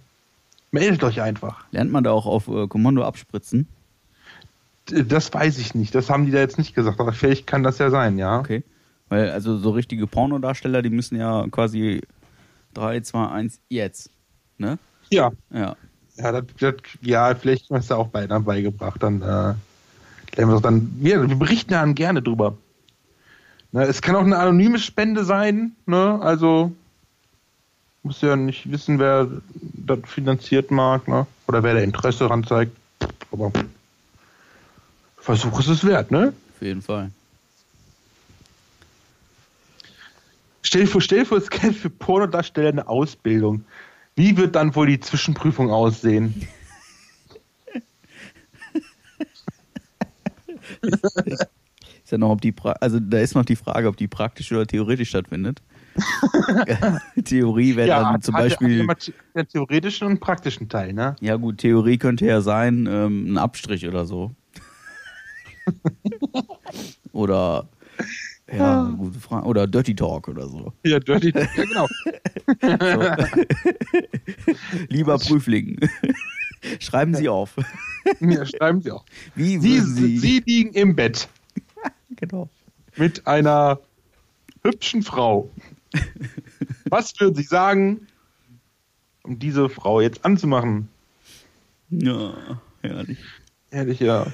[0.71, 1.65] meldet euch einfach.
[1.71, 3.67] Lernt man da auch auf äh, Kommando abspritzen?
[4.87, 5.95] Das weiß ich nicht.
[5.95, 8.39] Das haben die da jetzt nicht gesagt, aber vielleicht kann das ja sein, ja.
[8.39, 8.63] Okay.
[9.09, 12.03] Weil, also so richtige Pornodarsteller, die müssen ja quasi
[12.75, 14.11] 3, 2, 1, jetzt.
[14.59, 14.79] Ne?
[15.11, 15.33] Ja.
[15.53, 15.77] Ja.
[16.17, 19.03] Ja, das, das, ja, vielleicht hast du auch beide beigebracht.
[19.03, 19.55] Dann, äh,
[20.37, 20.97] lernen wir dann.
[20.99, 22.57] Wir, wir berichten dann gerne drüber.
[23.73, 26.19] Ne, es kann auch eine anonyme Spende sein, ne?
[26.23, 26.73] Also
[28.03, 31.27] muss ja nicht wissen, wer das finanziert mag, ne?
[31.49, 32.77] Oder wer da Interesse daran zeigt.
[33.33, 33.53] Aber
[35.19, 36.33] Versuch ist es wert, ne?
[36.55, 37.11] Auf jeden Fall.
[40.63, 43.65] Stell dir vor, stell dir vor, es gäbe für Pornodarsteller eine Ausbildung.
[44.17, 46.49] Wie wird dann wohl die Zwischenprüfung aussehen?
[50.83, 54.51] Ist ja noch, ob die pra also da ist noch die Frage, ob die praktisch
[54.53, 55.61] oder theoretisch stattfindet.
[57.25, 58.87] Theorie wäre dann zum Beispiel.
[59.35, 61.17] den theoretischen und praktischen Teil, ne?
[61.21, 64.35] Ja gut, Theorie könnte ja sein, ähm, ein Abstrich oder so.
[67.13, 67.69] oder
[68.53, 69.47] ja, gute Frage.
[69.47, 70.73] Oder Dirty Talk oder so.
[70.85, 71.33] Ja, Dirty.
[71.35, 71.89] ja, genau.
[74.89, 75.79] Lieber Prüfling,
[76.79, 77.57] schreiben Sie auf.
[78.21, 79.05] Ja, schreiben Sie auch.
[79.35, 81.29] Wie Sie, Sie, Sie liegen im Bett
[82.17, 82.49] genau.
[82.97, 83.81] mit einer
[84.63, 85.51] hübschen Frau.
[86.89, 88.07] Was würden Sie sagen,
[89.23, 90.89] um diese Frau jetzt anzumachen?
[91.91, 93.19] Ja, herrlich.
[93.71, 94.27] Ehrlich, ja.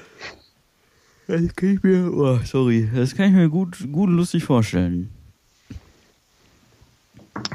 [1.27, 5.09] Das kann ich mir, oh, sorry, das kann ich mir gut, gut und lustig vorstellen.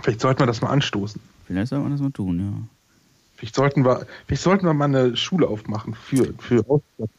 [0.02, 1.20] Vielleicht sollten wir das mal anstoßen.
[1.46, 2.68] Vielleicht soll man das mal tun, ja.
[3.36, 6.64] Vielleicht sollten wir, vielleicht sollten wir mal eine Schule aufmachen für, für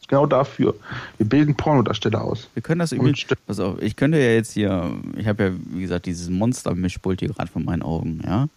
[0.07, 0.75] genau dafür.
[1.17, 2.49] Wir bilden Pornodarsteller aus.
[2.55, 5.81] Wir können das st- Pass auf, ich könnte ja jetzt hier, ich habe ja, wie
[5.81, 8.47] gesagt, dieses Monster-Mischpult hier gerade vor meinen Augen, ja.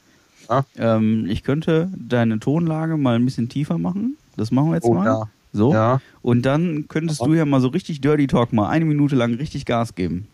[0.48, 0.64] Ja.
[0.76, 4.16] Ähm, ich könnte deine Tonlage mal ein bisschen tiefer machen.
[4.36, 5.06] Das machen wir jetzt Oh, mal.
[5.06, 5.28] ja.
[5.52, 5.72] So.
[5.72, 6.00] Ja.
[6.22, 9.66] Und dann könntest du ja mal so richtig Dirty Talk mal eine Minute lang richtig
[9.66, 10.26] Gas geben.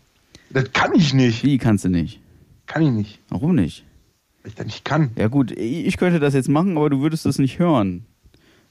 [0.50, 1.44] Das kann ich nicht.
[1.44, 2.20] Wie kannst du nicht?
[2.66, 3.18] Kann ich nicht.
[3.28, 3.84] Warum nicht?
[4.42, 5.10] Weil ich das nicht kann.
[5.16, 8.04] Ja gut, ich könnte das jetzt machen, aber du würdest es nicht hören.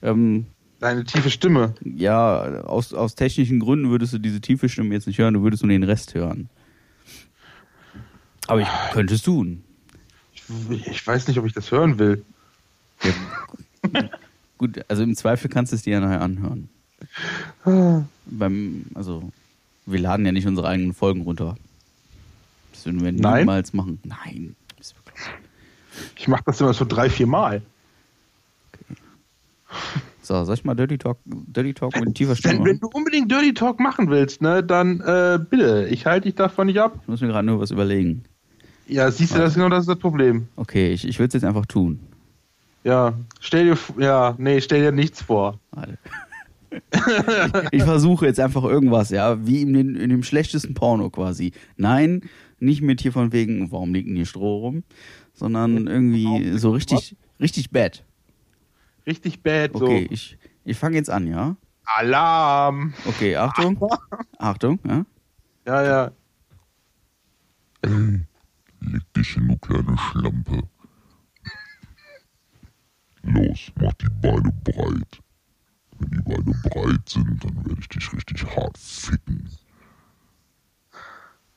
[0.02, 0.46] Ähm,
[0.80, 1.74] Deine tiefe Stimme.
[1.84, 5.64] ja, aus, aus technischen Gründen würdest du diese tiefe Stimme jetzt nicht hören, du würdest
[5.64, 6.50] nur den Rest hören.
[8.48, 9.64] Aber ich könnte es tun.
[10.34, 10.44] Ich,
[10.88, 12.24] ich weiß nicht, ob ich das hören will.
[14.58, 16.70] Gut, also im Zweifel kannst du es dir ja nachher anhören.
[18.26, 19.32] Beim, also,
[19.86, 21.56] wir laden ja nicht unsere eigenen Folgen runter.
[22.72, 23.40] Das würden wir Nein?
[23.40, 24.00] niemals machen.
[24.04, 24.56] Nein.
[26.16, 27.62] Ich mache das immer so drei, vier Mal.
[30.22, 33.32] So, soll ich mal Dirty Talk, Dirty Talk mit tiefer Stimme Wenn, wenn du unbedingt
[33.32, 35.88] Dirty Talk machen willst, ne, dann äh, bitte.
[35.90, 37.00] Ich halte dich davon nicht ab.
[37.02, 38.24] Ich muss mir gerade nur was überlegen.
[38.88, 40.48] Ja, siehst du, das ist genau das ist das Problem.
[40.56, 42.00] Okay, ich, ich würde es jetzt einfach tun.
[42.88, 45.60] Ja, stell dir, ja, nee, stell dir nichts vor.
[45.72, 45.98] Warte.
[47.72, 51.52] ich versuche jetzt einfach irgendwas, ja, wie in, den, in dem schlechtesten Porno quasi.
[51.76, 52.22] Nein,
[52.60, 54.84] nicht mit hier von wegen, warum liegt denn hier Stroh rum,
[55.34, 58.06] sondern irgendwie so richtig, richtig bad.
[59.06, 59.84] Richtig bad, so.
[59.84, 61.58] Okay, ich, ich fange jetzt an, ja?
[61.84, 62.94] Alarm.
[63.06, 63.86] Okay, Achtung.
[64.38, 65.06] Achtung, ja?
[65.66, 66.12] Ja, ja.
[67.84, 70.64] Leg dich hin, du kleine Schlampe.
[73.28, 75.22] Los, mach die Beine breit.
[76.00, 79.50] Wenn die Beine breit sind, dann werde ich dich richtig hart ficken.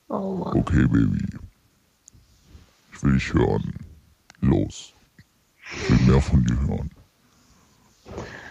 [0.09, 0.59] Oh Mann.
[0.59, 1.25] Okay, Baby.
[2.93, 3.73] Ich will dich hören.
[4.41, 4.95] Los.
[5.73, 6.91] Ich will mehr von dir hören.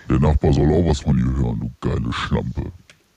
[0.09, 2.71] Der Nachbar soll auch was von dir hören, du geile Schlampe.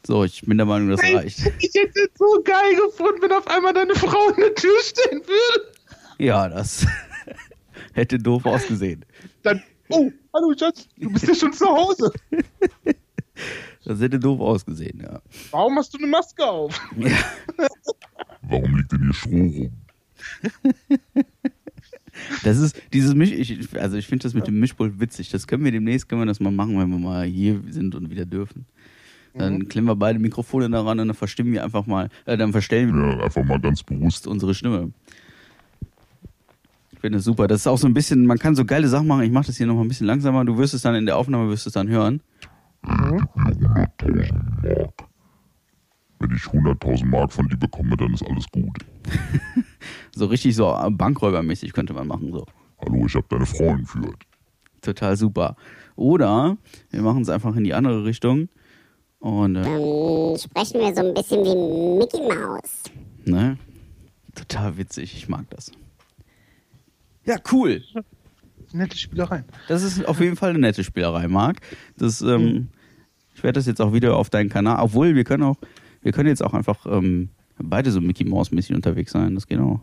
[0.04, 1.38] So, ich bin der Meinung, das reicht.
[1.60, 5.20] Ich hätte es so geil gefunden, wenn auf einmal deine Frau in der Tür stehen
[5.20, 5.72] würde.
[6.18, 6.84] Ja, das
[7.94, 9.04] hätte doof ausgesehen.
[9.42, 9.62] Dann,
[9.92, 12.12] oh, hallo Schatz, du bist ja schon zu Hause.
[13.84, 15.20] Das hätte doof ausgesehen, ja.
[15.50, 16.78] Warum hast du eine Maske auf?
[16.96, 17.10] ja.
[18.42, 19.72] Warum liegt denn hier Stroh rum?
[22.44, 25.30] Das ist dieses Misch, ich, also ich finde das mit dem Mischpult witzig.
[25.30, 28.10] Das können wir demnächst, können wir das mal machen, wenn wir mal hier sind und
[28.10, 28.66] wieder dürfen.
[29.34, 32.94] Dann klemmen wir beide Mikrofone daran und dann verstimmen wir einfach mal, äh, dann verstellen
[32.94, 34.26] wir Ja, einfach mal ganz bewusst.
[34.26, 34.92] unsere Stimme.
[37.02, 37.48] Ich finde das super.
[37.48, 39.24] Das ist auch so ein bisschen, man kann so geile Sachen machen.
[39.24, 40.44] Ich mache das hier noch mal ein bisschen langsamer.
[40.44, 42.22] Du wirst es dann in der Aufnahme, wirst es dann hören.
[42.84, 43.90] 100.000 Mark.
[46.20, 48.78] Wenn ich 100.000 Mark von dir bekomme, dann ist alles gut.
[50.14, 52.30] So richtig so Bankräubermäßig könnte man machen.
[52.30, 52.46] So.
[52.78, 54.22] Hallo, ich habe deine Frau entführt.
[54.80, 55.56] Total super.
[55.96, 56.56] Oder
[56.90, 58.48] wir machen es einfach in die andere Richtung.
[59.18, 62.84] Und äh, Dann sprechen wir so ein bisschen wie Mickey Mouse.
[63.24, 63.58] Ne?
[64.36, 65.72] Total witzig, ich mag das.
[67.24, 67.82] Ja, cool.
[68.72, 69.44] Nette Spielereien.
[69.68, 71.58] Das ist auf jeden Fall eine nette Spielerei, Marc.
[71.98, 72.68] Das, ähm,
[73.34, 75.56] ich werde das jetzt auch wieder auf deinen Kanal, obwohl wir können auch,
[76.02, 79.58] wir können jetzt auch einfach ähm, beide so Mickey Mouse mäßig unterwegs sein, das geht
[79.58, 79.80] auch.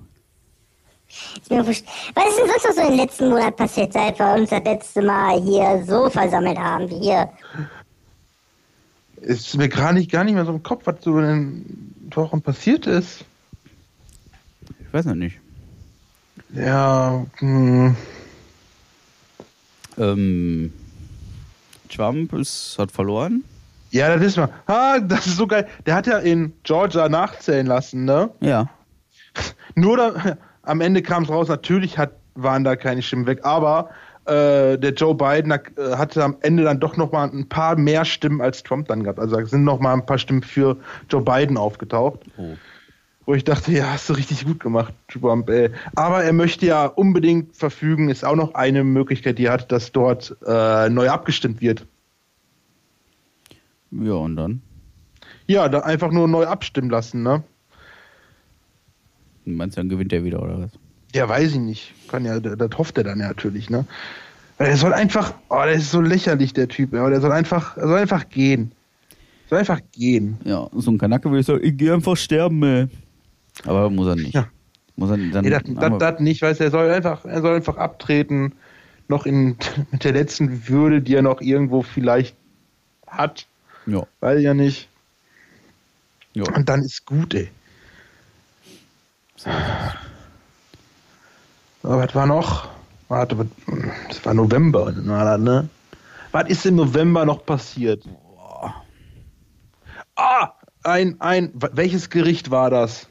[1.09, 5.01] Was ist denn sonst noch so im letzten Monat passiert, seit wir uns das letzte
[5.01, 7.29] Mal hier so versammelt haben wie hier?
[9.21, 12.41] Ist mir gar nicht, gar nicht mehr so im Kopf, was so in den Wochen
[12.41, 13.25] passiert ist.
[14.79, 15.39] Ich weiß noch nicht.
[16.53, 17.95] Ja, hm,
[19.97, 20.71] Ähm,
[21.89, 23.43] Trump ist, hat verloren.
[23.91, 24.49] ja, das ist mal.
[24.65, 25.67] Ah, das ist so geil.
[25.85, 28.29] Der hat ja in Georgia nachzählen lassen, ne?
[28.39, 28.69] Ja.
[29.75, 33.89] Nur da, am Ende kam es raus, natürlich hat, waren da keine Stimmen weg, aber
[34.25, 35.59] äh, der Joe Biden äh,
[35.97, 39.19] hatte am Ende dann doch noch mal ein paar mehr Stimmen als Trump dann gehabt.
[39.19, 40.77] Also da sind noch mal ein paar Stimmen für
[41.09, 42.19] Joe Biden aufgetaucht.
[42.37, 42.55] Oh.
[43.29, 45.51] Wo ich dachte, ja, hast du richtig gut gemacht, Trump.
[45.51, 45.69] Ey.
[45.93, 49.91] Aber er möchte ja unbedingt verfügen, ist auch noch eine Möglichkeit, die er hat, dass
[49.91, 51.85] dort äh, neu abgestimmt wird.
[53.91, 54.63] Ja, und dann?
[55.45, 57.43] Ja, da einfach nur neu abstimmen lassen, ne?
[59.45, 60.71] Du meinst, dann gewinnt er wieder, oder was?
[61.13, 61.93] Ja, weiß ich nicht.
[62.07, 63.85] Kann ja, das das hofft er dann ja natürlich, ne?
[64.57, 67.89] Er soll einfach, oh, der ist so lächerlich, der Typ, aber der soll einfach, er
[67.89, 68.71] soll einfach gehen.
[69.51, 70.39] Soll einfach gehen.
[70.45, 72.87] Ja, so ein Kanacke würde ich sagen, ich gehe einfach sterben, ey.
[73.65, 74.33] Aber muss er nicht.
[74.33, 74.47] Ja.
[74.95, 77.77] Muss er dann, Nee, das, das, das nicht, du, er soll einfach, er soll einfach
[77.77, 78.53] abtreten,
[79.07, 79.57] noch in,
[79.91, 82.35] mit der letzten Würde, die er noch irgendwo vielleicht
[83.07, 83.47] hat,
[83.85, 84.87] ja, weiß ich ja nicht.
[86.33, 86.43] ja.
[86.53, 87.49] Und dann ist gut, ey.
[89.35, 89.49] So.
[91.83, 92.69] Aber was war noch?
[93.07, 93.47] Warte, was-
[94.09, 95.69] das war November, das, ne?
[96.31, 98.03] Was ist im November noch passiert?
[100.15, 103.08] Ah, ein, ein, welches Gericht war das?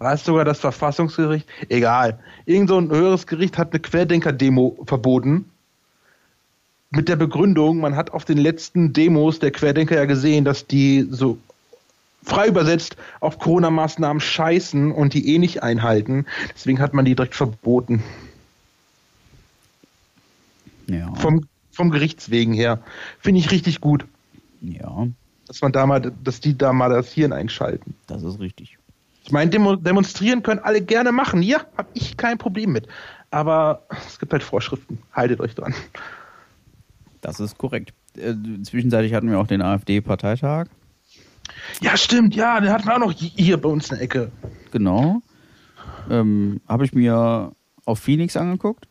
[0.00, 1.46] War es sogar das Verfassungsgericht?
[1.68, 2.18] Egal.
[2.46, 5.44] Irgend so ein höheres Gericht hat eine Querdenker-Demo verboten.
[6.90, 11.06] Mit der Begründung, man hat auf den letzten Demos der Querdenker ja gesehen, dass die
[11.10, 11.36] so
[12.22, 16.24] frei übersetzt auf Corona-Maßnahmen scheißen und die eh nicht einhalten.
[16.54, 18.02] Deswegen hat man die direkt verboten.
[20.86, 22.80] ja, Vom, vom Gerichtswegen her.
[23.18, 24.06] Finde ich richtig gut,
[24.62, 25.08] ja,
[25.46, 27.94] dass man da mal, dass die da mal das Hirn einschalten.
[28.06, 28.79] das ist richtig.
[29.22, 31.42] Ich meine, demo demonstrieren können alle gerne machen.
[31.42, 32.86] Ja, habe ich kein Problem mit.
[33.30, 34.98] Aber es gibt halt Vorschriften.
[35.12, 35.74] Haltet euch dran.
[37.20, 37.92] Das ist korrekt.
[38.16, 40.66] Äh, zwischenzeitlich hatten wir auch den AfD-Parteitag.
[41.80, 44.32] Ja, stimmt, ja, den hatten wir auch noch hier bei uns in der Ecke.
[44.72, 45.20] Genau.
[46.08, 47.52] Ähm, Habe ich mir
[47.84, 48.88] auf Phoenix angeguckt,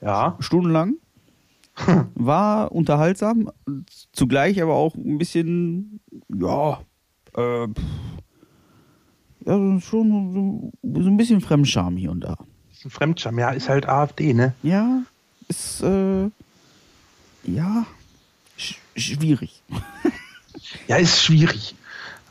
[0.00, 0.36] Ja.
[0.40, 0.94] stundenlang.
[2.14, 3.50] War unterhaltsam,
[4.12, 6.80] zugleich aber auch ein bisschen, ja,
[7.36, 7.66] äh,
[9.44, 12.36] ja schon so, so ein bisschen Fremdscham hier und da.
[12.84, 14.54] Ein Fremdscham, ja, ist halt AfD, ne?
[14.62, 15.02] Ja,
[15.48, 16.24] ist, äh,
[17.44, 17.86] ja,
[18.56, 19.62] sch schwierig.
[20.88, 21.74] Ja, ist schwierig.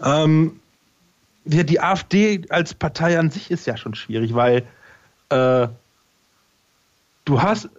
[0.04, 0.60] Ähm,
[1.46, 4.64] ja, die AfD als Partei an sich ist ja schon schwierig, weil
[5.30, 5.68] äh,
[7.26, 7.70] du hast.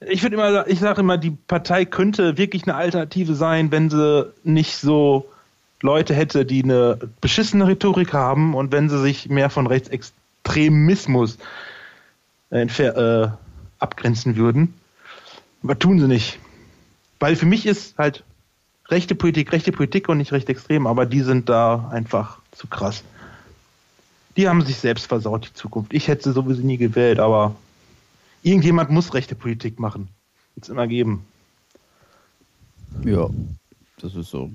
[0.00, 4.32] Ich würde immer, ich sage immer, die Partei könnte wirklich eine Alternative sein, wenn sie
[4.44, 5.28] nicht so
[5.82, 11.38] Leute hätte, die eine beschissene Rhetorik haben und wenn sie sich mehr von Rechtsextremismus
[12.50, 13.28] äh, äh,
[13.78, 14.74] abgrenzen würden.
[15.62, 16.38] Aber tun sie nicht.
[17.18, 18.24] Weil für mich ist halt
[18.88, 23.02] rechte Politik, rechte Politik und nicht recht extrem, aber die sind da einfach zu krass.
[24.36, 25.94] Die haben sich selbst versaut, die Zukunft.
[25.94, 27.56] Ich hätte sie sowieso nie gewählt, aber
[28.42, 30.08] irgendjemand muss rechte Politik machen.
[30.54, 31.24] Wird es immer geben.
[33.04, 33.28] Ja,
[34.00, 34.50] das ist so.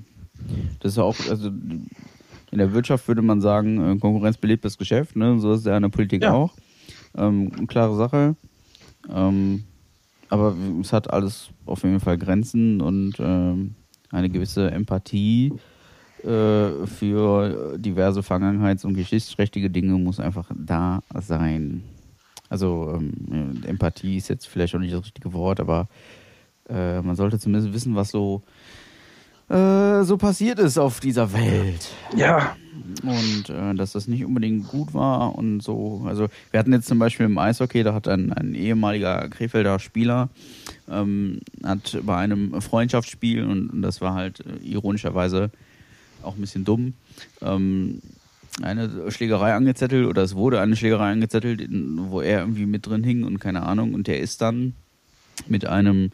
[0.80, 5.16] Das ist auch, also in der Wirtschaft würde man sagen, äh, Konkurrenz belebt das Geschäft,
[5.16, 5.38] ne?
[5.38, 6.32] So ist es ja in der Politik Ja.
[6.32, 6.54] auch.
[7.16, 8.36] Ähm, klare Sache.
[9.08, 9.64] Ähm,
[10.28, 13.74] aber es hat alles auf jeden Fall Grenzen und ähm,
[14.10, 15.52] eine gewisse Empathie
[16.22, 21.82] äh, für diverse Vergangenheits- und geschichtsträchtige Dinge muss einfach da sein.
[22.48, 25.88] Also ähm, Empathie ist jetzt vielleicht auch nicht das richtige Wort, aber
[26.68, 28.42] äh, man sollte zumindest wissen, was so
[29.48, 32.56] äh, so passiert ist auf dieser Welt Ja.
[33.02, 36.04] und äh, dass das nicht unbedingt gut war und so.
[36.06, 40.28] Also wir hatten jetzt zum Beispiel im Eishockey, da hat ein, ein ehemaliger Krefelder Spieler
[40.90, 45.50] ähm, hat bei einem Freundschaftsspiel und, das war halt äh, ironischerweise
[46.22, 46.94] auch ein bisschen dumm.
[47.40, 48.00] Ähm,
[48.60, 53.24] eine Schlägerei angezettelt oder es wurde eine Schlägerei angezettelt, wo er irgendwie mit drin hing
[53.24, 54.74] und keine Ahnung und der ist dann
[55.48, 56.10] mit einem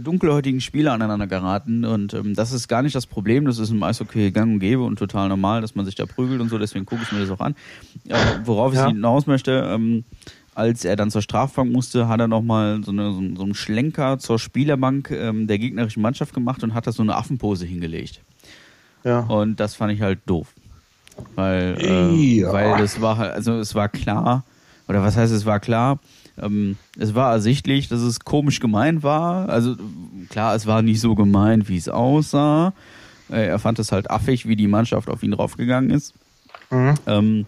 [0.00, 3.82] dunkelhäutigen Spieler aneinander geraten und ähm, das ist gar nicht das Problem, das ist im
[3.82, 6.84] Eishockey gang und gäbe und total normal, dass man sich da prügelt und so, deswegen
[6.86, 7.54] gucke ich mir das auch an.
[8.08, 8.86] Äh, worauf Ja.
[8.86, 10.04] ich hinaus möchte, ähm,
[10.54, 13.54] als er dann zur Strafbank musste, hat er nochmal so, eine, so, einen- so einen
[13.54, 18.20] Schlenker zur Spielerbank ähm, der gegnerischen Mannschaft gemacht und hat da so eine Affenpose hingelegt.
[19.04, 19.20] Ja.
[19.20, 20.52] Und das fand ich halt doof.
[21.34, 22.52] Weil, äh, Ja.
[22.52, 24.44] weil das war halt, also es war klar,
[24.88, 25.98] oder was heißt es war klar,
[26.42, 29.48] ähm, es war ersichtlich, dass es komisch gemeint war.
[29.48, 29.76] Also
[30.28, 32.72] klar, es war nicht so gemeint, wie es aussah.
[33.30, 36.14] Äh, er fand es halt affig, wie die Mannschaft auf ihn draufgegangen ist.
[36.70, 36.94] Mhm.
[37.06, 37.46] Ähm,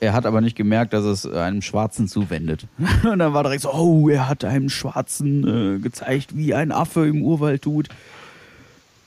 [0.00, 2.66] er hat aber nicht gemerkt, dass es einem Schwarzen zuwendet.
[3.04, 7.06] Und dann war direkt so, oh, er hat einem Schwarzen äh, gezeigt, wie ein Affe
[7.06, 7.88] im Urwald tut.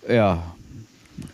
[0.08, 0.44] Ja.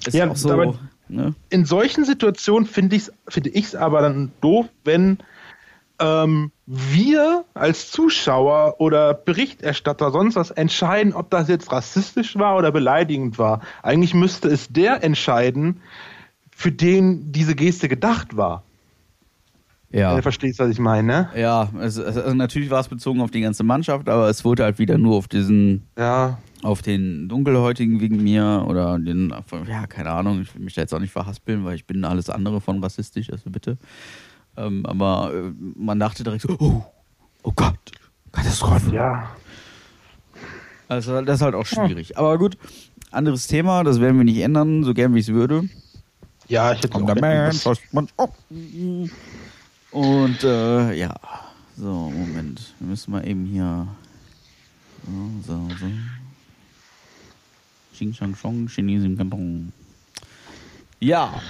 [0.05, 0.75] Ist Ja, auch so,
[1.10, 1.36] ne?
[1.49, 5.19] In solchen Situationen finde ich es ich's aber dann doof, wenn
[6.01, 12.71] ähm, wir als Zuschauer oder Berichterstatter sonst was entscheiden, ob das jetzt rassistisch war oder
[12.71, 13.61] beleidigend war.
[13.83, 15.81] Eigentlich müsste es der entscheiden,
[16.51, 18.63] für den diese Geste gedacht war.
[19.91, 20.09] Ja.
[20.09, 21.07] Wenn du verstehst, was ich meine.
[21.07, 21.29] ne?
[21.35, 24.79] Ja, es, also natürlich war es bezogen auf die ganze Mannschaft, aber es wurde halt
[24.79, 29.33] wieder nur auf diesen, Ja, auf den Dunkelhäutigen wegen mir oder den,
[29.67, 32.29] ja, keine Ahnung, ich will mich da jetzt auch nicht verhaspeln, weil ich bin alles
[32.29, 33.77] andere von rassistisch, also bitte.
[34.57, 36.83] Ähm, aber äh, man dachte direkt so, oh,
[37.43, 37.77] oh Gott,
[38.31, 38.93] Katastrophe.
[38.93, 39.29] ja.
[40.87, 42.17] Also das ist halt auch schwierig.
[42.17, 42.57] Aber gut,
[43.11, 45.69] anderes Thema, das werden wir nicht ändern, so gern wie ich es würde.
[46.47, 48.35] Ja, ich hätte On auch man, up.
[49.91, 51.15] Und äh, ja,
[51.77, 52.73] so, Moment.
[52.79, 53.87] Wir müssen mal eben hier.
[55.05, 55.85] So, so, so.
[57.93, 59.71] Xing Shang Shong, Chinese im Kanton.
[60.99, 61.41] Ja.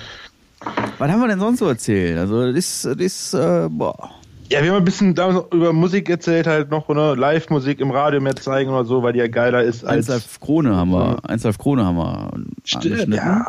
[0.97, 2.17] Was haben wir denn sonst so erzählt?
[2.17, 4.12] Also, das, das, äh, boah.
[4.50, 5.15] Ja, wir haben ein bisschen
[5.52, 7.15] über Musik erzählt, halt noch, ne?
[7.15, 10.10] Live-Musik im Radio mehr zeigen oder so, weil die ja geiler ist als.
[10.10, 12.32] 1 Krone haben wir, 1 Krone haben wir
[12.65, 13.47] Stimmt, ja.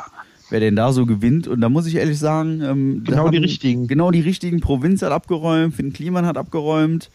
[0.50, 1.48] Wer denn da so gewinnt.
[1.48, 3.88] Und da muss ich ehrlich sagen, ähm, Genau die haben- richtigen.
[3.88, 4.60] Genau die richtigen.
[4.60, 7.10] Provinz hat abgeräumt, Finn Kliman hat abgeräumt.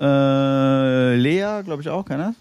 [0.00, 2.34] Äh, Lea, glaube ich auch, kann das?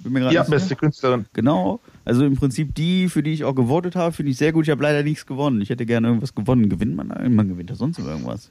[0.00, 0.58] Bin mir grad Ja, nicht sicher.
[0.58, 1.26] beste Künstlerin.
[1.32, 1.80] Genau.
[2.04, 4.64] Also im Prinzip die, für die ich auch gewotet habe, finde ich sehr gut.
[4.66, 5.60] Ich habe leider nichts gewonnen.
[5.60, 6.68] Ich hätte gerne irgendwas gewonnen.
[6.68, 7.08] Gewinnt man?
[7.08, 7.28] da?
[7.28, 8.50] Man gewinnt ja sonst irgendwas.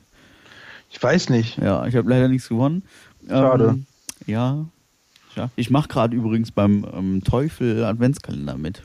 [0.89, 1.57] Ich weiß nicht.
[1.57, 2.83] Ja, ich habe leider nichts gewonnen.
[3.27, 3.69] Schade.
[3.69, 3.85] Ähm,
[4.27, 4.65] ja.
[5.35, 5.49] ja.
[5.55, 8.81] Ich mache gerade übrigens beim ähm, Teufel Adventskalender mit.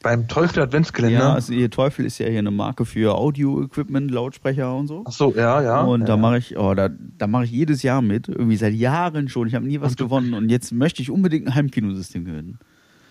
[0.00, 1.18] Beim Teufel Adventskalender.
[1.18, 5.02] Ja, also ihr Teufel ist ja hier eine Marke für Audio-Equipment, Lautsprecher und so.
[5.06, 5.80] Ach so, ja, ja.
[5.82, 6.06] und ja.
[6.06, 9.48] da mache ich, oh, da, da mache ich jedes Jahr mit, irgendwie seit Jahren schon.
[9.48, 12.60] Ich habe nie was Und gewonnen und jetzt möchte ich unbedingt ein Heimkinosystem gewinnen.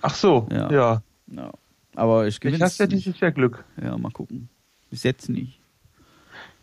[0.01, 0.71] Ach so, Ja.
[0.71, 1.01] ja.
[1.29, 1.51] Ja.
[1.95, 3.65] Aber ich gewinne Ich hast ja dieses Jahr Glück.
[3.81, 4.49] Ja, mal gucken.
[4.89, 5.59] Bis jetzt nicht.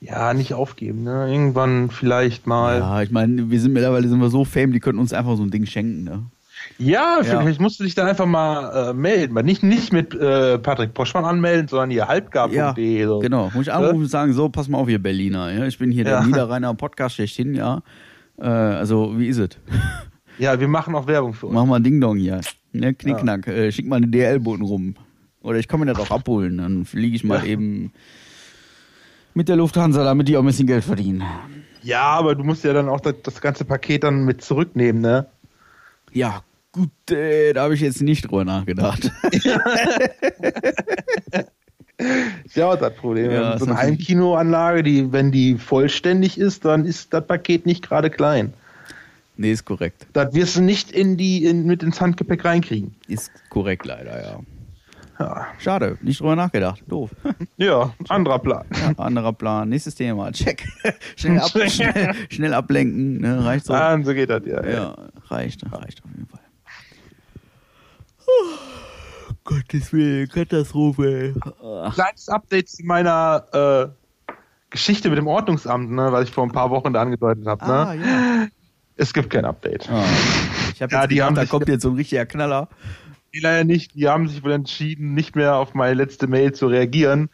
[0.01, 1.31] Ja, nicht aufgeben, ne?
[1.33, 2.79] Irgendwann vielleicht mal.
[2.79, 5.43] Ja, ich meine, wir sind mittlerweile sind wir so fame, die könnten uns einfach so
[5.43, 6.27] ein Ding schenken, ne?
[6.79, 7.41] Ja, Ja.
[7.41, 9.35] vielleicht musst du dich da einfach mal äh, melden.
[9.45, 13.05] Nicht, nicht mit äh, Patrick Poschmann anmelden, sondern hier halbgar.de.
[13.07, 13.19] so.
[13.21, 13.51] genau.
[13.55, 15.53] Muss ich anrufen und sagen, so, pass mal auf, ihr Berliner.
[15.53, 15.65] Ja?
[15.67, 16.25] Ich bin hier der Ja.
[16.25, 17.83] Niederrheiner Podcast schlechthin, ja.
[18.39, 19.51] Äh, also, wie ist es?
[20.37, 21.55] Ja, wir machen auch Werbung für uns.
[21.55, 22.41] Mach mal Ding Dong hier.
[22.73, 23.47] Ne, Knickknack.
[23.47, 24.97] Äh, schick mal eine DL-Boten rum.
[25.43, 26.59] Oder ich kann mir das auch abholen.
[26.59, 27.45] Dann fliege ich mal Ja.
[27.53, 27.93] eben
[29.33, 31.23] mit der Lufthansa, damit die auch ein bisschen Geld verdienen.
[31.83, 35.27] Ja, aber du musst ja dann auch das, das ganze Paket dann mit zurücknehmen, ne?
[36.13, 36.43] Ja,
[36.75, 39.11] gut, äh, da habe ich jetzt nicht drüber nachgedacht.
[42.55, 43.31] Ja auch das Problem.
[43.31, 48.11] Ja, so eine Heimkinoanlage, die, wenn die vollständig ist, dann ist das Paket nicht gerade
[48.11, 48.53] klein.
[49.37, 50.07] nee, ist korrekt.
[50.13, 52.95] Das wirst du nicht in die, in, mit ins Handgepäck reinkriegen.
[53.07, 54.41] Ist korrekt leider, ja.
[55.21, 56.83] Ja, Schade, nicht drüber nachgedacht.
[56.89, 57.11] Doof.
[57.57, 58.65] ja anderer Plan.
[58.75, 59.69] Ja, anderer Plan.
[59.69, 60.33] Nächstes Thema.
[60.33, 60.67] Check.
[61.17, 63.21] schnell, ab, schnell, schnell ablenken.
[63.21, 63.45] Ne?
[63.45, 63.75] Reicht so.
[63.75, 64.67] Ah, so geht das ja.
[64.67, 64.97] Ja,
[65.29, 66.41] reicht, reicht auf jeden Fall.
[68.27, 71.35] Oh, Gottes Willen, Katastrophe.
[71.63, 74.35] Ach, Kleines Update zu meiner äh,
[74.71, 77.63] Geschichte mit dem Ordnungsamt, ne, was ich vor ein paar Wochen da angedeutet habe.
[77.63, 78.05] ah, Ne?
[78.07, 78.47] ja.
[78.97, 79.89] Es gibt kein Update.
[79.91, 80.05] Ah.
[80.73, 82.69] Ich habe Ja, jetzt die gedacht, haben da kommt jetzt so ein richtiger Knaller.
[83.35, 83.95] Die leider nicht.
[83.97, 87.29] Die haben sich wohl entschieden, nicht mehr auf meine letzte Mail zu reagieren.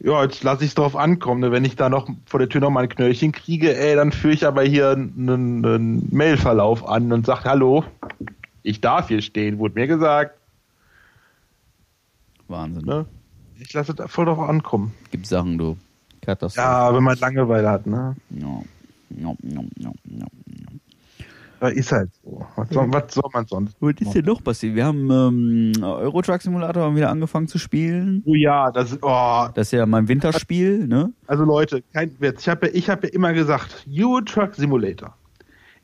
[0.00, 1.40] Ja, jetzt lasse ich es drauf ankommen.
[1.40, 1.50] ne.
[1.50, 4.32] Wenn ich da noch vor der Tür noch mal ein Knöllchen kriege, ey, dann führe
[4.34, 7.84] ich aber hier einen, einen Mailverlauf an und sage, hallo,
[8.62, 10.38] ich darf hier stehen, wurde mir gesagt.
[12.48, 12.84] Wahnsinn.
[12.84, 13.06] Ne?
[13.58, 14.94] Ich lasse es voll drauf ankommen.
[15.10, 15.76] Gibt Sachen, du.
[16.22, 16.66] Katastrophe.
[16.66, 18.16] Ja, wenn man Langeweile hat, ne?
[18.30, 18.62] Ja.
[19.10, 20.26] Ja, ja, ja, ja.
[21.60, 22.46] Ja, Ist halt so.
[22.54, 23.76] Was soll, was soll man sonst?
[23.80, 24.76] Was ist denn noch passiert?
[24.76, 28.22] Wir haben ähm, Euro Truck Simulator haben wieder angefangen zu spielen.
[28.26, 31.12] Oh ja, das ist, oh, Das ist ja mein Winterspiel, ne?
[31.26, 32.42] Also Leute, kein Witz.
[32.42, 35.14] Ich habe ja, ich hab ja immer gesagt, Euro Truck Simulator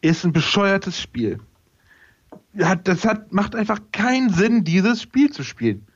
[0.01, 1.41] ist ein bescheuertes Spiel.
[2.63, 5.87] Hat, das hat, macht einfach keinen Sinn, dieses Spiel zu spielen.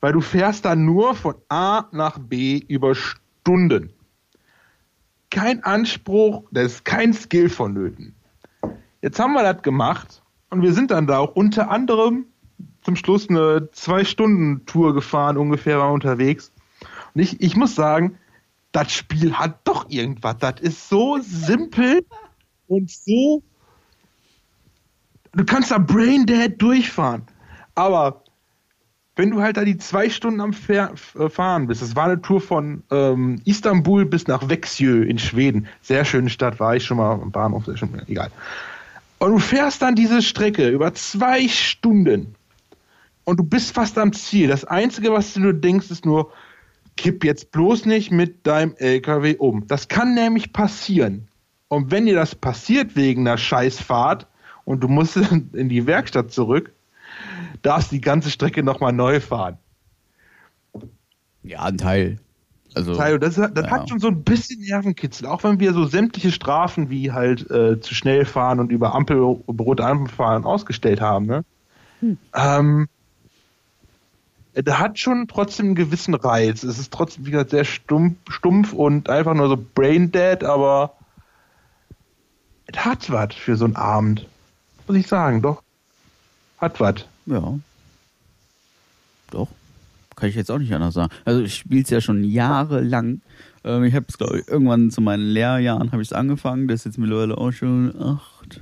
[0.00, 3.90] Weil du fährst dann nur von A nach B über Stunden.
[5.30, 8.14] Kein Anspruch, da ist kein Skill vonnöten.
[9.02, 12.26] Jetzt haben wir das gemacht und wir sind dann da auch unter anderem
[12.82, 16.52] zum Schluss eine Zwei-Stunden-Tour gefahren, ungefähr war unterwegs.
[17.14, 18.18] Und ich, ich muss sagen,
[18.72, 20.36] das Spiel hat doch irgendwas.
[20.38, 22.04] Das ist so simpel
[22.66, 23.42] und so.
[25.34, 27.22] Du kannst da Brain Dead durchfahren.
[27.74, 28.22] Aber
[29.16, 32.40] wenn du halt da die zwei Stunden am äh, Fahren bist, das war eine Tour
[32.40, 35.68] von ähm, Istanbul bis nach Växjö in Schweden.
[35.82, 38.30] Sehr schöne Stadt, war ich schon mal am Bahnhof, sehr schön, egal.
[39.18, 42.34] Und du fährst dann diese Strecke über zwei Stunden
[43.24, 44.48] und du bist fast am Ziel.
[44.48, 46.32] Das Einzige, was du nur denkst, ist nur,
[46.96, 49.66] kipp jetzt bloß nicht mit deinem LKW um.
[49.66, 51.28] Das kann nämlich passieren.
[51.68, 54.26] Und wenn dir das passiert wegen einer Scheißfahrt
[54.64, 55.16] und du musst
[55.52, 56.72] in die Werkstatt zurück,
[57.62, 59.58] darfst die ganze Strecke nochmal neu fahren.
[61.42, 62.18] Ja, ein Teil.
[62.74, 63.70] Also, Teil, das, das ja.
[63.70, 67.80] hat schon so ein bisschen Nervenkitzel, auch wenn wir so sämtliche Strafen wie halt äh,
[67.80, 71.26] zu schnell fahren und über Ampel, rote Ampel fahren ausgestellt haben.
[71.26, 71.44] Ne?
[72.34, 72.88] Ähm,
[74.56, 76.64] der hat schon trotzdem einen gewissen Reiz.
[76.64, 80.94] Es ist trotzdem, wie gesagt, sehr stumpf, stumpf und einfach nur so brain dead, aber
[82.66, 84.28] es hat was für so einen Abend.
[84.86, 85.62] Muss ich sagen, doch.
[86.58, 87.06] Hat was.
[87.26, 87.58] ja.
[89.30, 89.48] Doch.
[90.14, 91.12] kann ich jetzt auch nicht anders sagen.
[91.24, 93.20] Also ich spiele es ja schon jahrelang.
[93.64, 96.68] Ähm, ich habe es, glaube ich, irgendwann zu meinen Lehrjahren habe ich es angefangen.
[96.68, 98.60] Das ist jetzt mittlerweile auch schon acht,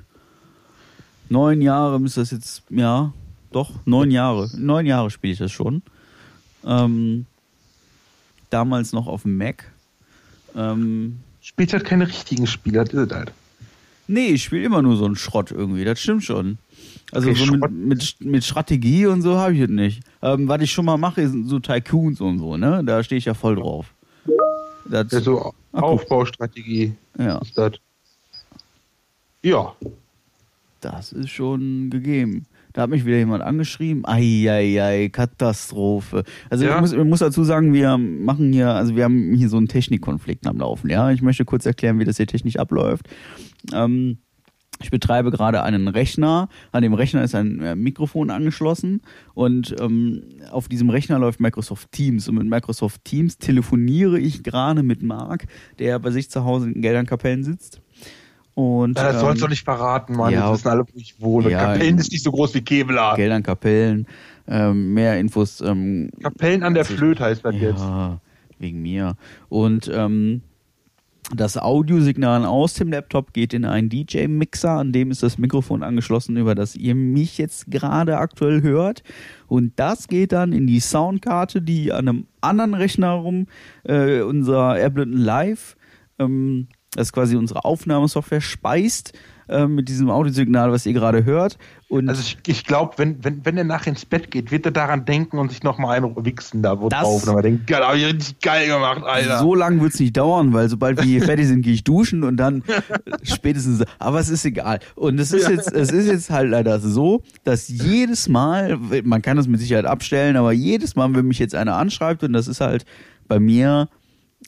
[1.29, 3.13] neun Jahre müsste das jetzt, ja,
[3.51, 4.49] doch, neun Jahre.
[4.57, 5.83] Neun Jahre spiele ich das schon.
[6.65, 7.27] Ähm,
[8.51, 9.71] damals noch auf dem Mac.
[10.55, 13.33] Ähm, Spielt halt keine richtigen Spieler, das ist halt.
[14.09, 16.59] Nee, ich spiele immer nur so einen Schrott irgendwie, das stimmt schon.
[17.13, 20.03] Also Okay, so mit, mit, mit Strategie und so habe ich es nicht.
[20.23, 22.83] Ähm, was ich schon mal mache, sind so Tycoons und so, ne?
[22.85, 23.87] Da stehe ich ja voll drauf.
[24.85, 25.83] Das, Ja, so Ach.
[25.83, 27.73] Aufbaustrategie ja, ist das.
[29.43, 29.75] Ja.
[30.81, 32.47] das ist schon gegeben.
[32.73, 34.05] Da hat mich wieder jemand angeschrieben.
[34.07, 36.25] Eieiei, Katastrophe.
[36.51, 36.75] Also Ja?
[36.75, 39.69] ich, muss, ich muss dazu sagen, wir machen hier, also wir haben hier so einen
[39.69, 40.91] Technikkonflikt am Laufen.
[40.91, 43.09] Ja, ich möchte kurz erklären, wie das hier technisch abläuft.
[43.73, 44.19] Ähm,
[44.83, 46.49] ich betreibe gerade einen Rechner.
[46.73, 49.03] An dem Rechner ist ein äh, Mikrofon angeschlossen
[49.35, 52.29] und ähm, auf diesem Rechner läuft Microsoft Teams.
[52.29, 55.47] Und mit Microsoft Teams telefoniere ich gerade mit Marc,
[55.79, 57.81] der bei sich zu Hause in Geldernkapellen sitzt.
[58.55, 60.33] Und, ja das sollst du ähm, nicht verraten, Mann.
[60.33, 61.51] ja, das wissen alle, wo ich wohne.
[61.51, 63.17] ja, Kapellen ist nicht so groß wie Kevlar.
[63.17, 64.07] Geldern, Kapellen,
[64.47, 65.61] ähm, mehr Infos.
[65.61, 67.81] Ähm, Kapellen an der Flöte heißt das jetzt.
[67.81, 68.21] ja,
[68.59, 69.17] wegen mir.
[69.49, 70.43] Und ähm,
[71.35, 76.37] das Audiosignal aus dem Laptop geht in einen DJ-Mixer, an dem ist das Mikrofon angeschlossen,
[76.37, 79.03] über das ihr mich jetzt gerade aktuell hört.
[79.47, 83.47] Und das geht dann in die Soundkarte, die an einem anderen Rechner rum,
[83.85, 85.77] äh, unser Ableton Live,
[86.19, 89.13] ähm, das ist quasi unsere Aufnahmesoftware, speist
[89.49, 91.59] äh, mit diesem Audiosignal, was ihr gerade hört.
[91.89, 94.73] Und Also ich, ich glaube, wenn, wenn, wenn er nachher ins Bett geht, wird er
[94.73, 97.27] daran denken und sich nochmal einen wichsen da wo Das- drauf.
[97.27, 99.39] Und denkt, geil, hab ich richtig geil gemacht, Alter.
[99.41, 102.25] So lange wird es nicht dauern, weil sobald wir hier fertig sind, gehe ich duschen
[102.25, 102.63] und dann
[103.23, 103.85] spätestens.
[103.99, 104.81] Aber es ist egal.
[104.95, 109.37] Und es ist jetzt, es ist jetzt halt leider so, dass jedes Mal, man kann
[109.37, 112.61] das mit Sicherheit abstellen, aber jedes Mal, wenn mich jetzt einer anschreibt, und das ist
[112.61, 112.85] halt
[113.29, 113.89] bei mir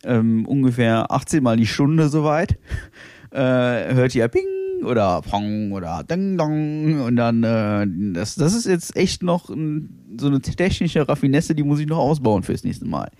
[0.04, 2.58] ähm, ungefähr 18 Mal die Stunde soweit,
[3.30, 3.38] äh,
[3.94, 4.44] hört ihr Ping
[4.84, 10.16] oder Pong oder Ding Dong und dann äh, das, das ist jetzt echt noch ein,
[10.18, 13.10] so eine technische Raffinesse, die muss ich noch ausbauen fürs nächste Mal.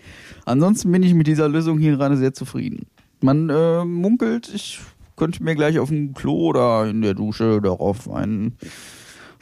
[0.45, 2.87] Ansonsten bin ich mit dieser Lösung hier gerade sehr zufrieden.
[3.21, 4.81] Man äh, munkelt, ich
[5.17, 8.57] könnte mir gleich auf dem Klo oder in der Dusche darauf einen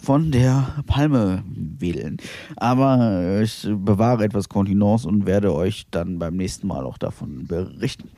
[0.03, 2.17] von der Palme wählen.
[2.57, 8.11] Aber ich bewahre etwas Kontinence und werde euch dann beim nächsten Mal auch davon berichten.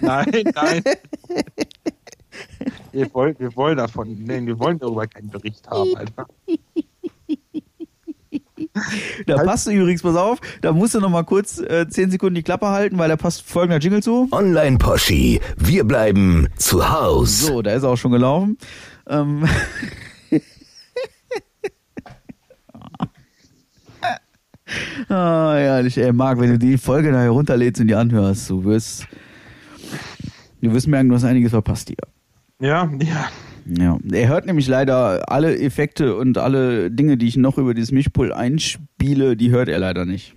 [0.00, 0.82] Nein, nein.
[2.92, 6.26] wir, wollen, wir wollen davon, nein, wir wollen darüber keinen Bericht haben, Alter.
[9.26, 9.46] Da Halt.
[9.46, 12.42] passt du übrigens, pass auf, da musst du noch mal kurz äh, 10 Sekunden die
[12.42, 14.28] Klappe halten, weil da passt folgender Jingle zu.
[14.32, 15.40] Online Poschi.
[15.56, 17.40] Wir bleiben zu Haus.
[17.40, 18.58] So, da ist er auch schon gelaufen.
[19.08, 19.46] Ähm.
[25.08, 29.06] ah, ehrlich, ey, Marc, wenn du die Folge nachher runterlädst und die anhörst, du wirst,
[30.60, 31.96] du wirst merken, du hast einiges verpasst hier.
[32.60, 33.28] Ja, ja.
[33.68, 37.90] Ja, er hört nämlich leider alle Effekte und alle Dinge, die ich noch über dieses
[37.90, 40.36] Mischpult einspiele, die hört er leider nicht.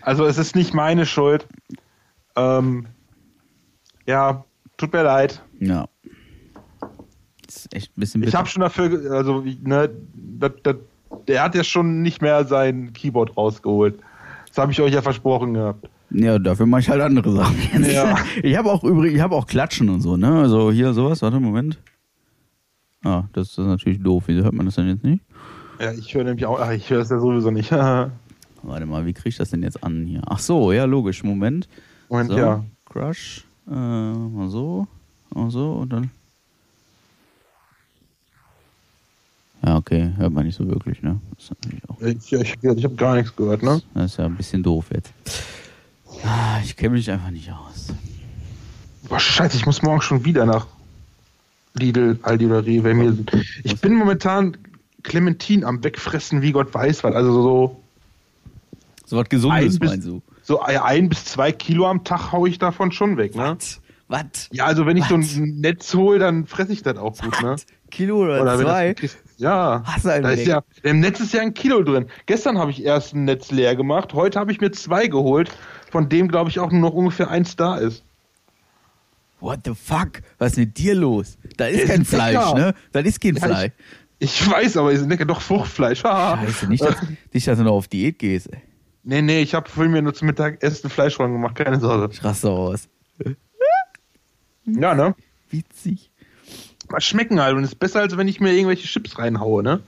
[0.00, 1.48] Also es ist nicht meine Schuld.
[2.36, 2.86] Ähm,
[4.06, 4.44] ja,
[4.76, 5.42] tut mir leid.
[5.58, 5.88] Ja.
[7.48, 8.38] Ist echt ein bisschen Ich bitter.
[8.38, 10.76] habe schon dafür, also ne, das, das,
[11.26, 13.98] der hat ja schon nicht mehr sein Keyboard rausgeholt.
[14.48, 15.88] Das habe ich euch ja versprochen gehabt.
[16.10, 17.84] Ja, dafür mache ich halt andere Sachen.
[17.84, 18.16] Ja.
[18.42, 20.40] Ich habe auch übrigens, ich habe auch Klatschen und so, ne?
[20.40, 21.78] Also hier sowas, warte, Moment.
[23.04, 24.24] Ah, das ist natürlich doof.
[24.26, 25.22] Wieso hört man das denn jetzt nicht?
[25.80, 27.70] Ja, ich höre nämlich auch, ach, ich höre es ja sowieso nicht.
[27.70, 28.12] Moment,
[28.62, 30.22] Warte mal, wie kriege ich das denn jetzt an hier?
[30.26, 31.22] Ach so, ja, logisch.
[31.22, 31.68] Moment.
[32.08, 32.64] so, ja.
[32.84, 33.46] Crush.
[33.68, 34.86] Äh, mal so.
[35.32, 36.10] Mal so und dann.
[39.64, 41.20] Ja, okay, hört man nicht so wirklich, ne?
[42.00, 43.82] Ich, ich, ich habe gar nichts gehört, ne?
[43.94, 45.12] Das ist ja ein bisschen doof jetzt.
[46.24, 47.88] Ah, ich kenne mich einfach nicht aus.
[49.08, 50.66] Boah, scheiße, ich muss morgen schon wieder nach
[51.74, 52.94] Lidl, Aldi oder Rewe.
[52.94, 53.16] Mir,
[53.64, 54.56] ich bin momentan
[55.02, 57.82] Clementin am Wegfressen, wie Gott weiß, weil also so,
[59.06, 60.22] So was Gesundes, bis- meinst du?
[60.42, 63.56] so ein bis zwei Kilo am Tag hau ich davon schon weg, ne?
[64.08, 64.48] Was?
[64.52, 65.36] Ja, also wenn ich so Was?
[65.36, 67.56] ein Netz hole, dann fresse ich das auch gut, ne?
[67.90, 68.94] Kilo oder, wenn zwei?
[68.94, 70.46] das- ja, Hast du einen da ist weg?
[70.46, 72.06] ja, im Netz ist ja ein Kilo drin.
[72.26, 75.50] Gestern habe ich erst ein Netz leer gemacht, heute habe ich mir zwei geholt,
[75.90, 78.04] von dem glaube ich auch nur noch ungefähr eins da ist.
[79.40, 80.20] What the fuck?
[80.38, 81.38] Was ist mit dir los?
[81.56, 82.54] Da ist Der kein ist Fleisch, lecker.
[82.54, 82.74] ne?
[82.92, 83.72] Da ist kein Ja, Fleisch.
[84.18, 86.00] Ich weiß, aber ist lecker doch Fruchtfleisch.
[86.00, 86.96] Scheiße, nicht, dass,
[87.32, 88.60] nicht, dass du noch auf Diät gehst, ey.
[89.02, 92.12] Nee, nee, ich habe vorhin mir nur zum Mittagessen Fleischrollen gemacht, keine Sorge.
[92.12, 92.86] Ich raste aus.
[94.66, 95.14] Ja, ne?
[95.50, 96.09] Witzig.
[96.98, 99.80] Schmecken halt und ist besser, als wenn ich mir irgendwelche Chips reinhaue, ne?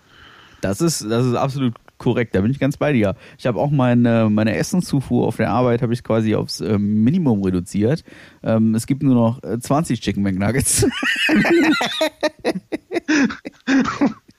[0.61, 3.15] Das ist, das ist absolut korrekt, da bin ich ganz bei dir.
[3.39, 7.43] Ich habe auch meine, meine Essenszufuhr auf der Arbeit habe ich quasi aufs ähm, Minimum
[7.43, 8.05] reduziert.
[8.43, 10.87] Ähm, es gibt nur noch äh, 20 Chicken McNuggets.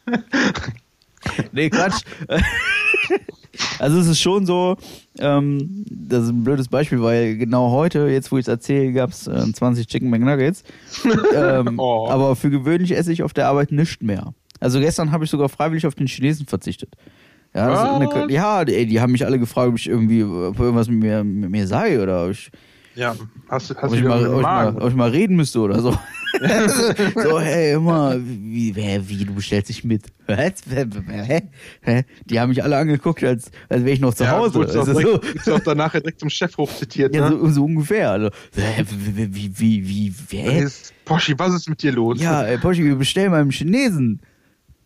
[1.52, 2.04] nee, Quatsch.
[3.80, 4.78] Also es ist schon so,
[5.20, 9.12] ähm, das ist ein blödes Beispiel, weil genau heute, jetzt wo ich es erzähle, gab
[9.12, 10.64] es äh, 20 Chicken McNuggets.
[11.36, 12.08] ähm, Oh.
[12.10, 14.34] Aber für gewöhnlich esse ich auf der Arbeit nichts mehr.
[14.60, 16.96] Also gestern habe ich sogar freiwillig auf den Chinesen verzichtet.
[17.54, 21.00] Ja, eine, ja ey, die haben mich alle gefragt, ob ich irgendwie ob irgendwas mit
[21.00, 22.50] mir, mit mir sei oder ob ich,
[22.96, 23.16] Ja,
[23.50, 25.60] hast, du- hast ob du ich, mal, ob, ich mal, ob ich mal reden müsste
[25.60, 25.98] oder so.
[27.24, 30.06] so, hey, immer, wie, wie, du bestellst dich mit.
[30.28, 30.54] Was?
[30.70, 31.42] Hä?
[31.82, 32.04] Hä?
[32.26, 34.60] Die haben mich alle angeguckt, als, als wäre ich noch zu Ja, Hause.
[34.60, 37.14] auch Also so, auch danach direkt zum Chef hochzitiert.
[37.16, 37.38] ja, ne?
[37.38, 38.10] so, so ungefähr.
[38.12, 40.64] Also, hä, wie, wie, wie, wie, wer?
[40.64, 42.20] Ist- Poschi, was ist mit dir los?
[42.22, 44.20] Ja, äh, Poschi, wir bestellen beim Chinesen.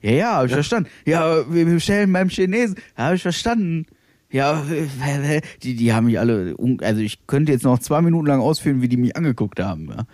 [0.02, 0.90] Ja, ja, hab ich verstanden.
[1.06, 2.76] Ja, wir bestellen beim Chinesen.
[2.98, 3.86] Ja, hab ich verstanden.
[4.32, 4.64] Ja,
[5.64, 8.88] die, die haben mich alle, also ich könnte jetzt noch zwei Minuten lang ausführen, wie
[8.90, 9.90] die mich angeguckt haben.
[9.90, 10.06] Ja.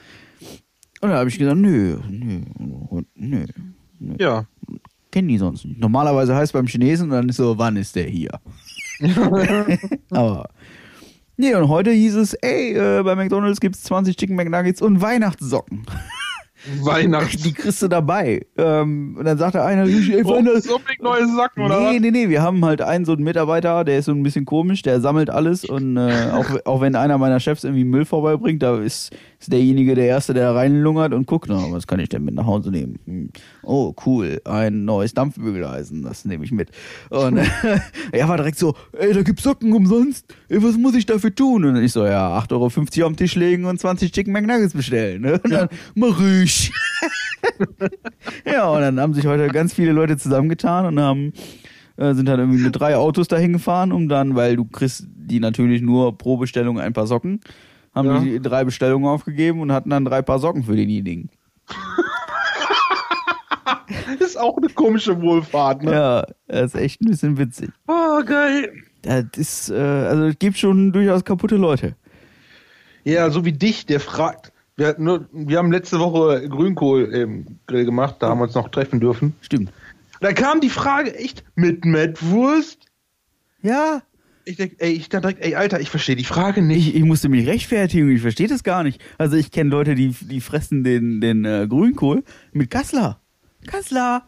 [1.01, 2.41] Und da habe ich gesagt, nö, nö,
[3.15, 3.45] nö,
[4.19, 4.45] Ja.
[5.11, 5.79] kennen die sonst nicht.
[5.79, 8.39] Normalerweise heißt beim Chinesen, dann ist so, wann ist der hier?
[10.11, 10.49] Aber,
[11.37, 15.85] nee, und heute hieß es, ey, äh, bei McDonalds gibt's 20 Chicken McNuggets und Weihnachtssocken.
[16.81, 17.43] Weihnachts.
[17.43, 18.45] Die kriegst du dabei.
[18.57, 21.95] Ähm, und dann sagt der eine, ich, ey, Weihnachts- so big neue Socken, oder Nee,
[21.95, 22.01] was?
[22.01, 24.81] nee, nee, wir haben halt einen so einen Mitarbeiter, der ist so ein bisschen komisch,
[24.81, 28.77] der sammelt alles und äh, auch, auch wenn einer meiner Chefs irgendwie Müll vorbeibringt, da
[28.79, 32.35] ist, ist derjenige der Erste, der reinlungert und guckt, na, was kann ich denn mit
[32.35, 32.99] nach Hause nehmen?
[33.05, 33.29] Hm.
[33.63, 36.69] Oh, cool, ein neues Dampfbügeleisen, das nehme ich mit.
[37.09, 37.45] Und äh,
[38.11, 41.65] er war direkt so, ey, da gibt's Socken umsonst, ey, was muss ich dafür tun?
[41.65, 45.21] Und ich so, ja, 8,50 Euro auf den Tisch legen und 20 Chicken McNuggets bestellen.
[45.21, 45.33] Ne?
[45.43, 46.52] Und dann, mach ich.
[48.45, 51.33] Ja, und dann haben sich heute ganz viele Leute zusammengetan und haben
[51.97, 55.39] äh, sind dann irgendwie mit drei Autos dahin gefahren, um dann, weil du kriegst die
[55.39, 57.41] natürlich nur pro Bestellung ein paar Socken,
[57.93, 58.19] haben Ja.
[58.19, 61.29] die drei Bestellungen aufgegeben und hatten dann drei Paar Socken für denjenigen.
[64.19, 65.91] Das ist auch eine komische Wohlfahrt, ne?
[65.91, 67.69] Ja, das ist echt ein bisschen witzig.
[67.87, 68.71] Oh, geil.
[69.01, 71.95] Das ist, äh, also es gibt schon durchaus kaputte Leute.
[73.03, 74.52] Ja, so wie dich, der fragt.
[74.75, 78.69] Wir, nur, wir haben letzte Woche Grünkohl im Grill gemacht, da haben wir uns noch
[78.69, 79.35] treffen dürfen.
[79.41, 79.71] Stimmt.
[80.19, 82.79] Da kam die Frage echt mit Mettwurst.
[83.61, 84.01] Ja,
[84.45, 86.87] Ich denk, ey, ich dachte direkt, ey, Alter, ich verstehe die Frage nicht.
[86.89, 89.01] ich, ich musste mich rechtfertigen, ich verstehe das gar nicht.
[89.17, 93.19] Also ich kenne Leute, die, die fressen den, den äh, Grünkohl mit Kassler.
[93.67, 94.23] Kassler,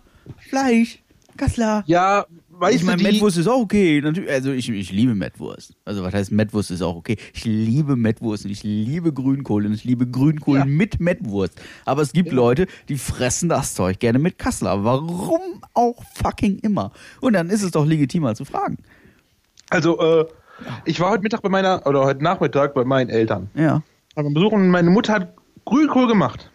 [0.50, 1.00] Fleisch,
[1.38, 1.84] Kassler.
[1.88, 2.26] Ja,
[2.60, 4.02] weißt ich meine, Mettwurst ist auch okay.
[4.30, 5.74] Also ich, ich liebe Mettwurst.
[5.86, 7.18] Also was heißt Mettwurst ist auch okay.
[7.34, 10.66] Ich liebe Mettwurst und ich liebe Grünkohl und ich liebe Grünkohl Ja.
[10.66, 11.60] mit Mettwurst.
[11.86, 14.84] Aber es gibt Leute, die fressen das Zeug gerne mit Kassler.
[14.84, 15.42] Warum
[15.74, 16.92] auch fucking immer?
[17.22, 18.78] Und dann ist es doch legitim mal zu fragen.
[19.70, 20.26] also, äh,
[20.86, 23.50] ich war heute Mittag bei meiner, oder heute Nachmittag bei meinen Eltern.
[23.56, 23.84] Ja.
[24.16, 25.34] Aber besuchen und meine Mutter hat
[25.66, 26.50] Grünkohl gemacht.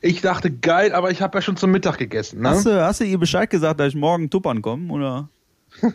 [0.00, 2.40] Ich dachte, geil, aber ich habe ja schon zum Mittag gegessen.
[2.40, 2.50] Ne?
[2.50, 4.92] Hast, du, hast du ihr Bescheid gesagt, dass ich morgen tuppern komme?
[4.92, 5.28] Oder?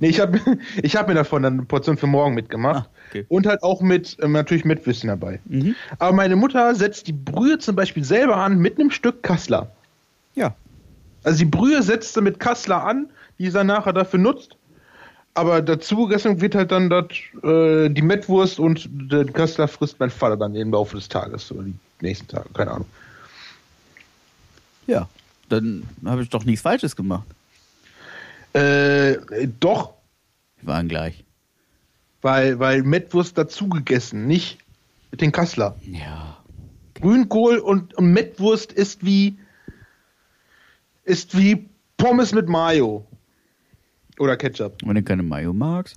[0.00, 0.40] Nee, ich habe
[0.82, 2.86] ich hab mir davon dann eine Portion für morgen mitgemacht.
[2.86, 3.26] Ah, okay.
[3.28, 5.40] Und halt auch mit, ähm, natürlich mit Würstchen dabei.
[5.46, 5.74] Mhm.
[5.98, 9.70] Aber meine Mutter setzt die Brühe zum Beispiel selber an mit einem Stück Kassler.
[10.34, 10.54] Ja.
[11.22, 14.56] Also die Brühe setzt sie mit Kassler an, die sie dann nachher dafür nutzt.
[15.34, 17.12] Aber dazu gegessen wird halt dann dat,
[17.44, 21.62] äh, die Mettwurst und den Kassler frisst mein Vater dann im Laufe des Tages oder
[21.62, 22.86] die nächsten Tage, keine Ahnung.
[24.90, 25.08] Ja.
[25.48, 27.26] Dann habe ich doch nichts Falsches gemacht.
[28.52, 29.16] Äh,
[29.60, 29.94] doch,
[30.60, 31.24] Wir waren gleich.
[32.22, 34.58] weil, weil Mettwurst dazu gegessen, nicht
[35.12, 35.76] mit den Kassler.
[35.82, 36.36] Ja.
[36.94, 39.38] Grünkohl und, und Mettwurst ist wie
[41.04, 43.06] ist wie Pommes mit Mayo.
[44.18, 44.76] Oder Ketchup.
[44.84, 45.96] Wenn du keine Mayo magst.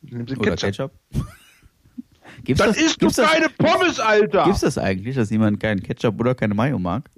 [0.00, 0.90] Nimm sie Oder Ketchup.
[1.12, 1.26] Ketchup.
[2.44, 4.44] Gibt's Das, ist doch das, keine Pommes, Alter!
[4.44, 7.08] Gibt's das eigentlich, dass jemand keinen Ketchup oder keine Mayo mag?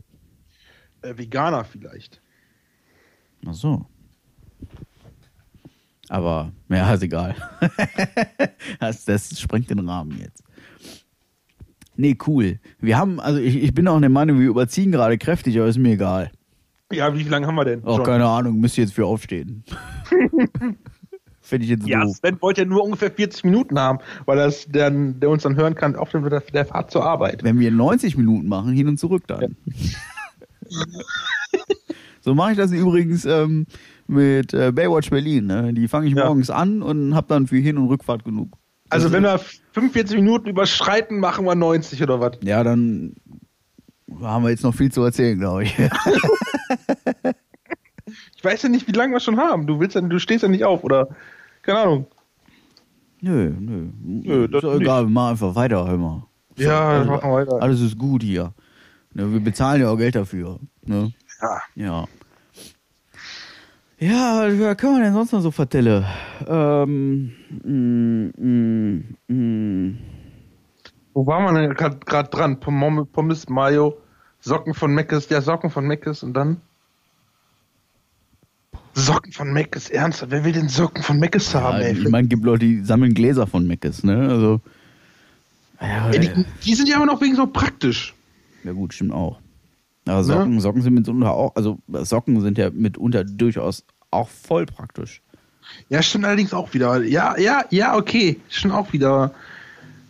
[1.05, 2.21] Äh, Veganer vielleicht.
[3.47, 3.87] Ach so.
[6.09, 7.35] Aber, ja, ist egal.
[8.81, 10.43] das, das sprengt den Rahmen jetzt.
[11.97, 12.59] Nee, cool.
[12.81, 15.79] Wir haben, also ich, ich bin auch der Meinung, wir überziehen gerade kräftig, aber ist
[15.79, 16.31] mir egal.
[16.93, 17.83] Ja, wie lange haben wir denn?
[17.83, 18.03] Schon?
[18.03, 19.65] keine Ahnung, müsst ihr jetzt für aufstehen.
[21.41, 22.17] Finde ich jetzt Ja, doof.
[22.17, 25.75] Sven wollte ja nur ungefähr 40 Minuten haben, weil das dann, der uns dann hören
[25.75, 27.43] kann, auf der, der Fahrt zur Arbeit.
[27.43, 29.57] Wenn wir 90 Minuten machen, hin und zurück dann.
[32.21, 33.67] so mache ich das übrigens ähm,
[34.07, 35.47] mit äh, Baywatch Berlin.
[35.47, 35.73] Ne?
[35.75, 36.27] Die fange ich Ja.
[36.27, 38.53] morgens an und habe dann für Hin- und Rückfahrt genug.
[38.91, 39.39] Also Das- wenn wir
[39.73, 42.33] 45 Minuten überschreiten, machen wir 90 oder was?
[42.43, 43.15] Ja, dann
[44.21, 45.75] haben wir jetzt noch viel zu erzählen, glaube ich.
[48.37, 49.67] Ich weiß ja nicht, wie lange wir schon haben.
[49.67, 51.09] Du willst ja, du stehst ja nicht auf, oder?
[51.62, 52.07] Keine Ahnung.
[53.23, 53.89] Nö, nö.
[54.03, 56.27] Nö, das ist doch egal, wir machen einfach weiter, hör mal.
[56.57, 57.62] Ja, alles, machen wir weiter.
[57.62, 58.53] Alles ist gut hier.
[59.15, 60.59] Ne, wir bezahlen ja auch Geld dafür.
[60.85, 61.12] Ne?
[61.41, 61.61] Ja.
[61.75, 62.05] Ja.
[63.99, 66.05] Ja, was können wir denn sonst noch so vertellen?
[66.47, 67.33] Ähm,
[67.65, 69.99] mm, mm, mm.
[71.15, 72.59] Wo waren wir denn gerade dran?
[72.59, 73.97] Pommes, Mayo,
[74.41, 76.61] Socken von Meckes, ja, Socken von Meckes und dann?
[78.95, 80.33] Socken von Meckes, ernsthaft?
[80.33, 81.93] Wer will denn Socken von Meckes haben, Ja, ey?
[81.99, 84.29] ich meine, gibt Leute, die sammeln Gläser von Meckes, ne?
[84.29, 84.61] Also.
[85.81, 88.15] Ja, Ey, die, die sind ja aber noch wegen so praktisch.
[88.65, 89.41] Ja gut, stimmt auch.
[90.07, 95.23] Aber Socken, Socken sind mitunter auch, also Socken sind ja mitunter durchaus auch voll praktisch.
[95.89, 97.03] Ja, stimmt allerdings auch wieder.
[97.03, 98.39] Ja, ja, ja, okay.
[98.49, 99.33] Stimmt auch wieder.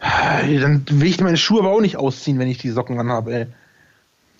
[0.01, 3.47] Dann will ich meine Schuhe aber auch nicht ausziehen, wenn ich die Socken anhabe, ey.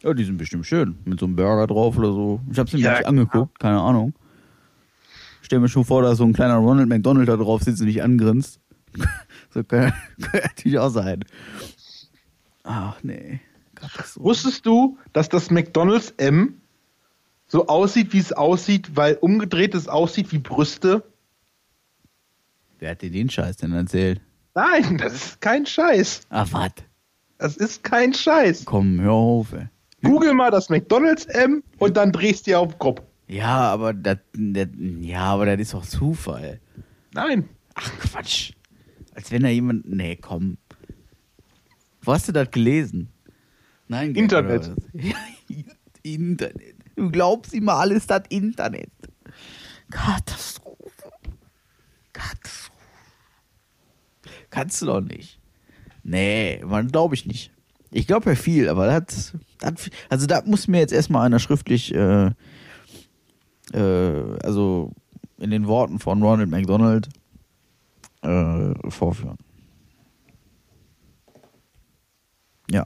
[0.03, 0.99] Ja, die sind bestimmt schön.
[1.05, 2.41] Mit so einem Burger drauf oder so.
[2.51, 4.13] Ich hab's mir Ja, nicht angeguckt, keine Ahnung.
[5.41, 7.87] Stell mir schon vor, da ist so ein kleiner Ronald McDonald da drauf sitzt und
[7.87, 8.61] nicht angrinst.
[9.51, 11.25] so kann, kann natürlich auch sein.
[12.65, 13.41] Ach nee.
[14.17, 16.61] Wusstest du, dass das McDonalds M
[17.47, 21.05] so aussieht, wie es aussieht, weil umgedreht es aussieht wie Brüste?
[22.79, 24.21] Wer hat dir den Scheiß denn erzählt?
[24.55, 26.23] Nein, das ist kein Scheiß.
[26.31, 26.73] Ach, was?
[27.39, 28.65] Das ist kein Scheiß.
[28.65, 29.69] Komm, hör auf, ey.
[30.03, 33.03] Google mal das McDonalds M und dann drehst du dir auf den Kopf.
[33.27, 34.69] Ja, aber das, das,
[35.01, 36.61] ja, aber das ist doch Zufall.
[37.13, 37.49] Nein.
[37.75, 38.53] Ach, Quatsch.
[39.15, 40.59] Als wenn da jemand, nee, komm.
[42.03, 43.09] Wo hast du das gelesen?
[43.89, 44.71] Nein, Internet.
[46.03, 46.77] Internet.
[46.97, 48.91] Du glaubst immer alles das Internet.
[49.91, 51.13] Katastrophe.
[52.13, 52.73] Katastrophe.
[54.51, 55.41] Kannst du doch nicht.
[56.03, 57.51] Nee, man glaube ich nicht.
[57.91, 61.95] Ich glaube ja viel, aber das, das also da muss mir jetzt erstmal einer schriftlich
[61.95, 62.31] äh,
[63.73, 64.93] äh, also
[65.39, 67.09] in den Worten von Ronald McDonald
[68.23, 69.39] äh, vorführen.
[72.71, 72.85] Ja.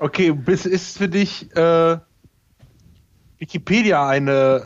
[0.00, 1.98] Okay, bis ist für dich äh,
[3.38, 4.62] Wikipedia eine.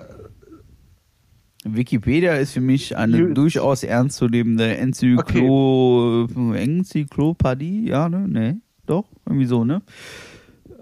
[1.65, 8.29] Wikipedia ist für mich eine Jü- durchaus ernstzunehmende Enzyklo Enzyklopädie, ja, ne?
[8.29, 8.55] Nee,
[8.87, 9.83] doch, irgendwie so, ne?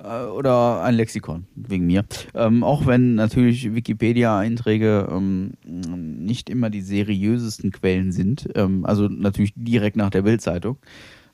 [0.02, 2.04] Äh, Oder ein Lexikon, wegen mir.
[2.34, 9.54] Ähm, auch wenn natürlich Wikipedia-Einträge ähm, nicht immer die seriösesten Quellen sind, ähm, also natürlich
[9.56, 10.76] direkt nach der Bildzeitung,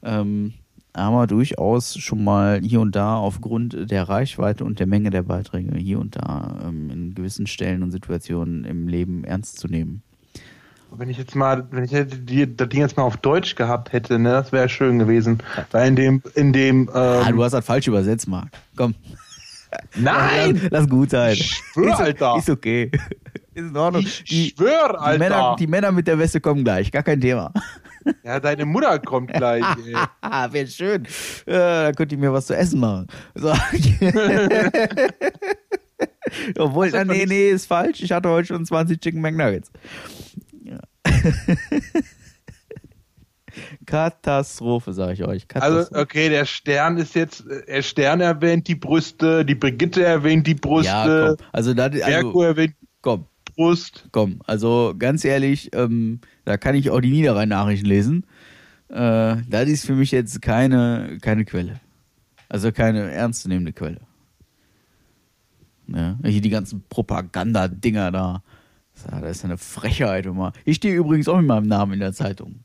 [0.05, 0.53] ähm,
[0.99, 5.77] aber durchaus schon mal hier und da aufgrund der Reichweite und der Menge der Beiträge
[5.79, 10.03] hier und da ähm, in gewissen Stellen und Situationen im Leben ernst zu nehmen.
[10.91, 13.93] Wenn ich jetzt mal, wenn ich hätte die, das Ding jetzt mal auf Deutsch gehabt
[13.93, 15.39] hätte, ne, das wäre schön gewesen.
[15.71, 18.49] Weil in dem, in dem, Ah, ähm, du hast das falsch übersetzt, Marc.
[18.75, 18.95] Komm.
[19.97, 20.59] nein!
[20.63, 21.35] Lass, lass gut sein.
[21.35, 22.37] Ich schwör, ist, Alter.
[22.39, 22.91] Ist okay.
[23.55, 24.03] Ist in Ordnung.
[24.03, 25.19] Ich die, schwör, die, Alter!
[25.19, 26.91] Männer, die Männer mit der Weste kommen gleich.
[26.91, 27.53] Gar kein Thema.
[28.25, 29.65] Ja, deine Mutter kommt gleich.
[30.21, 31.05] Ah, wäre schön.
[31.47, 33.07] Äh, da könnt ihr mir was zu essen machen.
[33.35, 33.49] So.
[36.59, 38.03] Obwohl, man nee, nee, ist falsch.
[38.03, 39.71] Ich hatte heute schon 20 Chicken McNuggets.
[40.63, 40.79] Ja.
[43.87, 45.47] Katastrophe, sage ich euch.
[45.55, 50.47] Also, okay, der Stern ist jetzt, äh, der Stern erwähnt die Brüste, die Brigitte erwähnt
[50.47, 51.47] die ja, Brüste, komm.
[51.53, 53.27] Also, da, also, erwähnt komm.
[53.59, 54.09] Brust.
[54.13, 58.25] Komm, also ganz ehrlich, ähm, da kann ich auch die Niederrhein-Nachrichten lesen.
[58.89, 61.81] Äh, das ist für mich jetzt keine, keine Quelle.
[62.49, 64.01] Also keine ernstzunehmende Quelle.
[65.89, 68.43] Ja, hier die ganzen Propagandadinger da.
[69.21, 70.53] Das ist eine Frechheit immer.
[70.65, 72.61] Ich stehe übrigens auch mit meinem Namen in der Zeitung.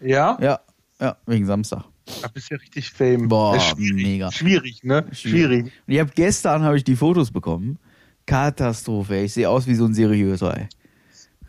[0.00, 0.38] Ja?
[0.40, 0.60] Ja,
[1.00, 1.86] ja, wegen Samstag.
[2.22, 3.26] Da bist du ja richtig fame.
[3.26, 4.30] Boah, schwierig, mega.
[4.30, 5.06] Schwierig, ne?
[5.10, 5.64] Schwierig.
[5.64, 7.80] Und ich habe gestern habe ich die Fotos bekommen.
[8.26, 9.16] Katastrophe.
[9.16, 10.56] Ich sehe aus wie so ein seriöser.
[10.56, 10.68] Ey.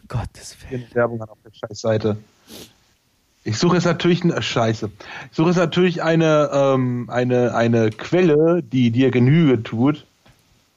[0.08, 0.86] Gottes Willen.
[0.94, 2.18] Werbung auf der Scheißseite.
[3.44, 4.92] Ich suche jetzt natürlich eine Scheiße.
[5.32, 10.06] Ich suche jetzt natürlich eine, ähm, eine, eine Quelle, die dir Genüge tut.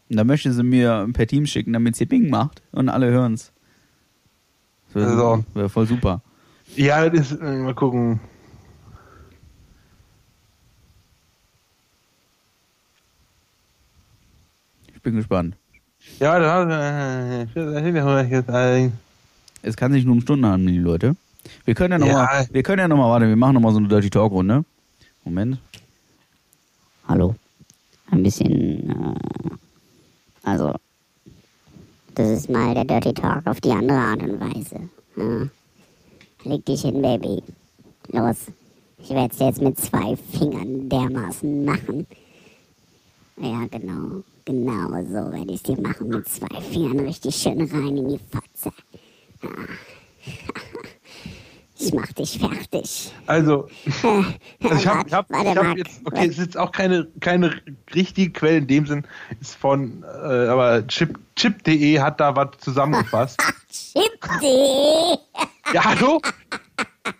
[0.09, 3.53] Und da möchte sie mir per Team schicken, damit sie Bing macht und alle hören's.
[4.93, 5.45] Das wäre Also.
[5.55, 6.23] wär voll super.
[6.77, 8.21] Ja, das ist, äh, mal gucken.
[14.95, 15.57] Ich bin gespannt.
[16.21, 18.91] Ja, da äh,
[19.63, 21.17] Es kann sich nur um Stunden handeln, die Leute.
[21.65, 22.47] Wir können ja nochmal, Ja.
[22.55, 24.65] wir können ja nochmal, warte, wir machen nochmal so eine Dirty Talk Runde.
[25.25, 25.59] Moment.
[27.09, 27.35] Hallo.
[28.11, 29.15] Ein bisschen, äh,
[30.43, 30.75] also,
[32.15, 34.89] das ist mal der Dirty Talk auf die andere Art und Weise.
[35.17, 35.49] Ja.
[36.45, 37.43] Leg dich hin, Baby.
[38.09, 38.37] Los.
[38.99, 42.07] Ich werde es jetzt mit zwei Fingern dermaßen machen.
[43.37, 44.23] Ja, genau.
[44.47, 48.73] Genau so werde ich dir machen mit zwei Fingern richtig schön rein in die Fotze.
[51.77, 53.13] Ich mach dich fertig.
[53.27, 53.69] Also,
[54.63, 57.61] also ich habe ich hab, hab jetzt, okay, es ist jetzt auch keine, keine
[57.95, 59.05] richtige Quelle in dem Sinn,
[59.41, 60.07] ist von, äh,
[60.47, 63.41] aber Chip- Chip.de hat da was zusammengefasst.
[63.69, 65.19] Chipti!
[65.75, 66.21] ja, hallo?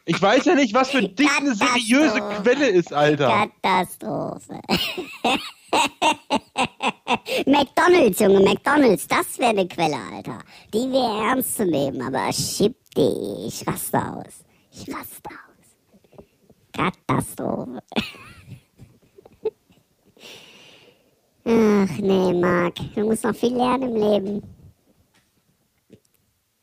[0.07, 2.21] Ich weiß ja nicht, was für dich eine seriöse.
[2.43, 3.49] Quelle ist, Alter.
[3.63, 4.61] Katastrophe.
[7.47, 10.39] McDonalds, Junge, McDonalds, das wäre eine Quelle, Alter.
[10.73, 14.45] Die wäre ernst zu nehmen, aber Chipti, ich raste aus.
[14.73, 16.25] Ich raste aus.
[16.73, 17.81] Katastrophe.
[21.47, 24.43] Ach nee, Marc, du musst noch viel lernen im Leben.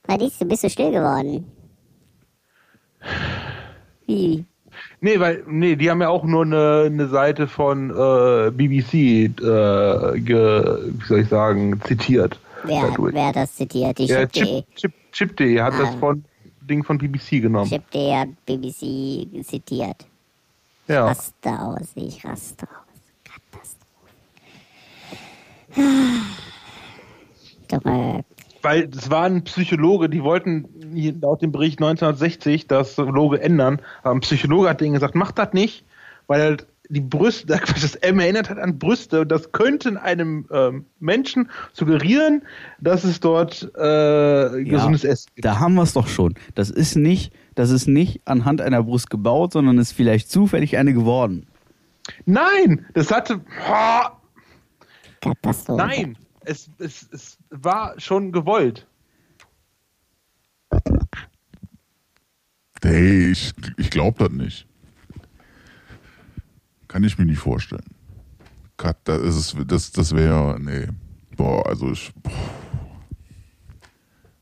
[0.05, 1.45] Was ist, du bist so still geworden.
[4.07, 4.45] Wie?
[5.01, 10.19] Nee, weil, nee, die haben ja auch nur eine, eine Seite von äh, BBC, äh,
[10.19, 12.39] ge, wie soll ich sagen, zitiert.
[12.63, 13.13] Wer, Dadurch.
[13.13, 13.97] wer hat das zitiert?
[13.97, 14.63] Die Ja, Chip.de.
[14.75, 15.77] Chip, Chip, hat Ah.
[15.79, 16.23] das von
[16.61, 17.69] Ding von BBC genommen.
[17.69, 20.05] Chip.de hat BBC zitiert.
[20.87, 21.05] Ja.
[21.07, 23.01] Raste aus, ich raste aus.
[25.71, 25.85] Katastrophe.
[27.71, 28.23] Junge,
[28.61, 30.65] Weil es war ein Psychologe, die wollten
[31.21, 35.53] laut dem Bericht 1960 das Logo ändern, aber ein Psychologe hat denen gesagt, macht das
[35.53, 35.85] nicht,
[36.27, 37.45] weil halt die Brüste,
[37.81, 42.43] das M erinnert hat an Brüste und das könnte einem ähm, Menschen suggerieren,
[42.79, 45.45] dass es dort äh, gesundes Essen gibt.
[45.45, 46.35] Da haben wir es doch schon.
[46.55, 50.93] Das ist nicht, das ist nicht anhand einer Brust gebaut, sondern ist vielleicht zufällig eine
[50.93, 51.47] geworden.
[52.25, 54.17] Nein, das hatte, ha,
[55.21, 55.77] Katastrophe.
[55.77, 58.87] nein, es, es, es war schon gewollt.
[62.83, 64.67] Hey, ich, ich glaube das nicht.
[66.87, 67.85] Kann ich mir nicht vorstellen.
[69.03, 70.87] Das, ist, das, das wäre, nee.
[71.37, 72.31] Boah, also ich, boah.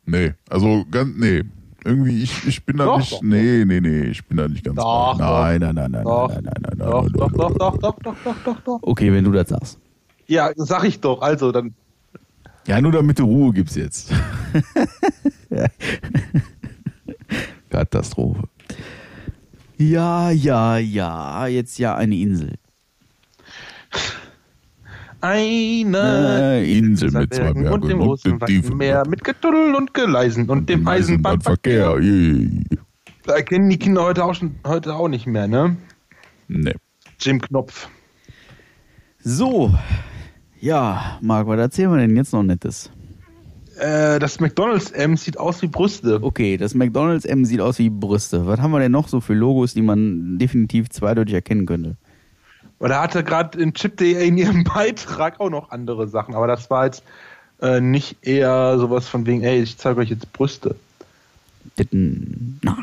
[0.05, 1.43] Nee, also ganz, nee.
[1.85, 4.63] Irgendwie, ich, ich bin da Doch, nicht, doch, nee, nee, nee, ich bin da nicht
[4.65, 5.17] ganz Doch.
[5.17, 7.53] Nein, nein, nein, nein, Doch, nein, nein, nein, nein, Doch, nein, doch, nein, doch, nein,
[7.59, 8.79] doch, doch, doch, doch, doch, doch.
[8.83, 9.79] Okay, wenn du das sagst.
[10.27, 11.21] Ja, sag ich doch.
[11.21, 11.73] Also, dann
[12.69, 14.13] Ja, nur damit du Ruhe gibst jetzt.
[17.71, 18.43] Katastrophe.
[19.77, 22.53] Ja, ja, ja, jetzt ja eine Insel.
[25.19, 28.37] eine Äh, Insel mit zwei Bergen und dem großen
[28.77, 31.99] Meer mit Getuddel und Geleisen und dem Eisenbahnverkehr.
[33.25, 35.75] Da kennen die Kinder heute auch schon heute auch nicht mehr, ne?
[36.47, 36.75] Nee.
[37.19, 37.89] Jim Knopf.
[39.23, 39.73] So,
[40.59, 42.89] ja, Marc, was erzählen wir denn jetzt noch Nettes?
[43.79, 46.19] Äh, das McDonalds M sieht aus wie Brüste.
[46.21, 48.45] Okay, das McDonalds M sieht aus wie Brüste.
[48.45, 51.95] Was haben wir denn noch so für Logos, die man definitiv zweideutig erkennen könnte?
[52.79, 56.69] Weil er hatte gerade in Chip.de in ihrem Beitrag auch noch andere Sachen, aber das
[56.69, 57.03] war jetzt
[57.61, 60.75] äh, nicht eher sowas von wegen, ey, ich zeige euch jetzt Brüste.
[61.77, 62.77] Ditten- Na,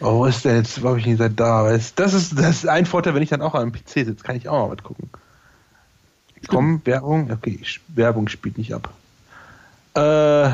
[0.00, 1.64] Oh, wo ist denn jetzt, hab ich nicht seit da?
[1.96, 4.46] Das ist, das ist ein Vorteil, wenn ich dann auch am PC sitze, kann ich
[4.46, 5.08] auch mal was gucken.
[6.48, 8.92] Komm, Werbung, okay, Werbung spielt nicht ab.
[9.94, 10.48] Äh,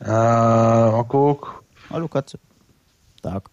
[0.00, 1.64] äh, mal guck.
[1.90, 2.38] Hallo Katze.
[3.22, 3.50] Tag.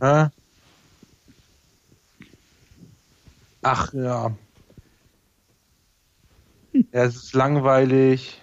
[0.00, 0.26] Äh.
[3.62, 4.30] Ach ja.
[6.72, 8.42] Ja, es ist langweilig.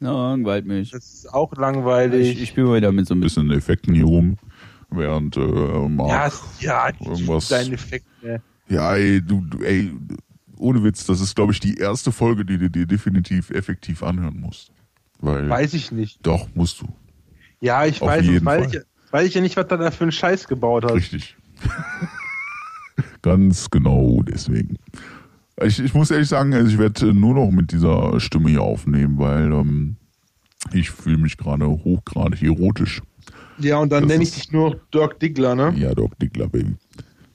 [0.00, 0.92] Ja, langweilt mich.
[0.92, 2.30] Es ist auch langweilig.
[2.32, 3.20] Ich, ich spiele mal wieder mit so ein.
[3.20, 4.38] Bisschen Effekten hier rum.
[4.96, 5.40] Während äh,
[5.88, 8.06] Marc ja, ja, irgendwas- Effekt.
[8.22, 8.40] Ne.
[8.68, 9.92] Ja, ey, du, du, ey,
[10.56, 14.40] ohne Witz, das ist, glaube ich, die erste Folge, die du dir definitiv effektiv anhören
[14.40, 14.70] musst.
[15.18, 16.18] Weil, Weiß ich nicht.
[16.26, 16.88] doch, musst du.
[17.60, 18.74] Ja, ich Auf weiß es, jeden weil Fall.
[18.74, 18.80] ich,
[19.12, 20.92] weil ich ja nicht, was da für einen Scheiß gebaut hat.
[20.94, 21.36] Richtig.
[23.22, 24.76] Ganz genau deswegen.
[25.62, 29.18] Ich, ich muss ehrlich sagen, also ich werde nur noch mit dieser Stimme hier aufnehmen,
[29.18, 29.96] weil ähm,
[30.72, 33.02] ich fühle mich gerade hochgradig erotisch.
[33.58, 35.74] Ja, und dann Das nenne ich dich nur Dirk Diggler, ne?
[35.76, 36.74] Ja, Doc Dickler, Baby.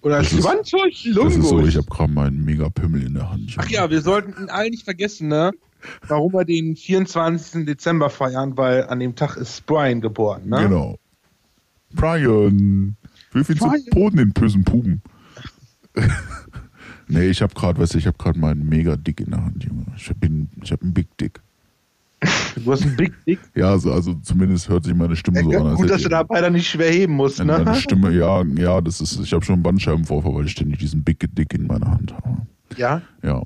[0.02, 3.56] Oder Schwanzurch Das ist so, ich habe gerade meinen Mega-Pimmel in der Hand.
[3.58, 5.52] Ach ja, wir sollten ihn allen nicht vergessen, ne?
[6.08, 7.66] Warum wir den 24.
[7.66, 10.64] Dezember feiern, weil an dem Tag ist Brian geboren, ne?
[10.64, 10.98] Genau.
[11.94, 12.96] Brian.
[13.32, 13.72] Wie viel zu.
[13.92, 15.02] Boden den bösen Puben?
[17.08, 19.64] nee, ich habe gerade, weißt du, ich habe gerade meinen mega Dick in der Hand,
[19.64, 19.86] Junge.
[19.96, 20.20] Ich habe
[20.64, 21.42] ich hab einen Big Dick.
[22.64, 23.40] Du hast einen Big Dick.
[23.56, 25.68] Ja, also, also zumindest hört sich meine Stimme so an.
[25.68, 27.76] als Gut, dass du dabei dann nicht schwer heben musst, Meine ne?
[27.76, 31.20] Stimme, ja, ja, das ist, ich habe schon einen Bandscheibenvorfall, weil ich ständig diesen Big
[31.36, 32.42] Dick in meiner Hand habe.
[32.76, 33.02] Ja.
[33.24, 33.42] Ja.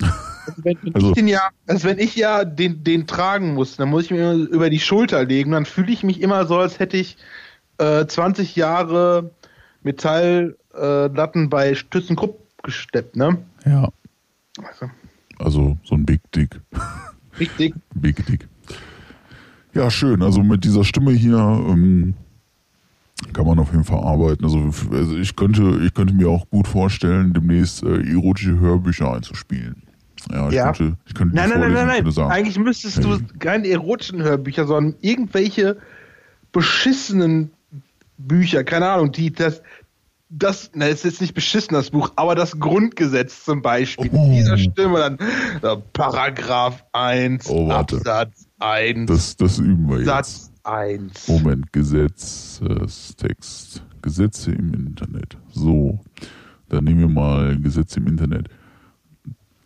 [0.00, 3.76] Also wenn, wenn Also- ich den ja, also wenn ich ja den, den tragen muss,
[3.76, 6.78] dann muss ich mir über die Schulter legen, dann fühle ich mich immer so, als
[6.80, 7.16] hätte ich
[7.78, 9.30] äh, 20 Jahre
[9.82, 13.38] Metalllatten bei ThyssenKrupp gesteppt, ne?
[13.64, 13.88] Ja.
[14.62, 14.90] Also,
[15.38, 16.60] Also so ein Big Dick.
[17.38, 17.74] Richtig.
[17.94, 18.48] Big Dick.
[19.74, 20.22] Ja, schön.
[20.22, 22.14] Also mit dieser Stimme hier ähm,
[23.32, 24.44] kann man auf jeden Fall arbeiten.
[24.44, 24.58] Also,
[24.90, 29.82] also ich könnte, ich könnte mir auch gut vorstellen, demnächst äh, erotische Hörbücher einzuspielen.
[30.30, 30.72] Ja, ich Ja.
[30.72, 32.30] könnte, ich könnte Nein, nein, nein, nein, nein.
[32.30, 35.78] Eigentlich müsstest du keine erotischen Hörbücher, sondern irgendwelche
[36.52, 37.50] beschissenen
[38.18, 39.62] Bücher, keine Ahnung, die das,
[40.34, 44.08] das, na, ist jetzt nicht beschissen, das Buch, aber das Grundgesetz zum Beispiel.
[44.12, 44.24] Oh.
[44.24, 45.18] In dieser Stimme dann
[45.62, 47.96] äh, Paragraph 1, Oh, warte.
[47.96, 50.06] Absatz 1, das, das üben wir jetzt.
[50.06, 51.28] Satz 1.
[51.28, 53.84] Moment, Gesetzestext.
[54.00, 55.36] Gesetze im Internet.
[55.52, 56.00] So,
[56.68, 58.48] dann nehmen wir mal Gesetze im Internet.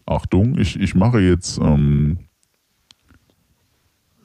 [0.05, 2.19] Achtung, ich, ich mache jetzt ähm,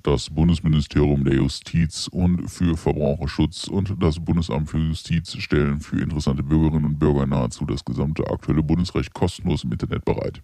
[0.04, 6.43] das Bundesministerium der Justiz und für Verbraucherschutz und das Bundesamt für Justiz stellen für interessante
[6.43, 10.41] Bürgerinnen und Bürger nahezu das gesamte aktuelle Bundesrecht kostenlos im Internet bereit.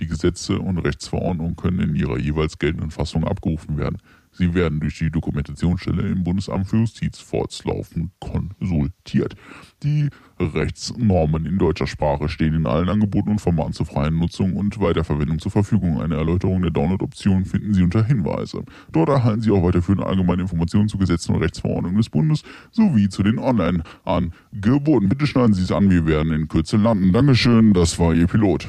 [0.00, 3.98] Die Gesetze und Rechtsverordnungen können in ihrer jeweils geltenden Fassung abgerufen werden.
[4.32, 9.36] Sie werden durch die Dokumentationsstelle im Bundesamt für Justiz fortlaufend konsultiert.
[9.84, 10.08] Die
[10.40, 15.38] Rechtsnormen in deutscher Sprache stehen in allen Angeboten und Formaten zur freien Nutzung und Weiterverwendung
[15.38, 16.00] zur Verfügung.
[16.00, 18.64] Eine Erläuterung der Download-Option finden Sie unter Hinweise.
[18.92, 23.22] Dort erhalten Sie auch weiterführende allgemeine Informationen zu Gesetzen und Rechtsverordnungen des Bundes sowie zu
[23.22, 25.08] den Online-Angeboten.
[25.08, 27.12] Bitte schneiden Sie es an, wir werden in Kürze landen.
[27.12, 28.68] Dankeschön, das war Ihr Pilot.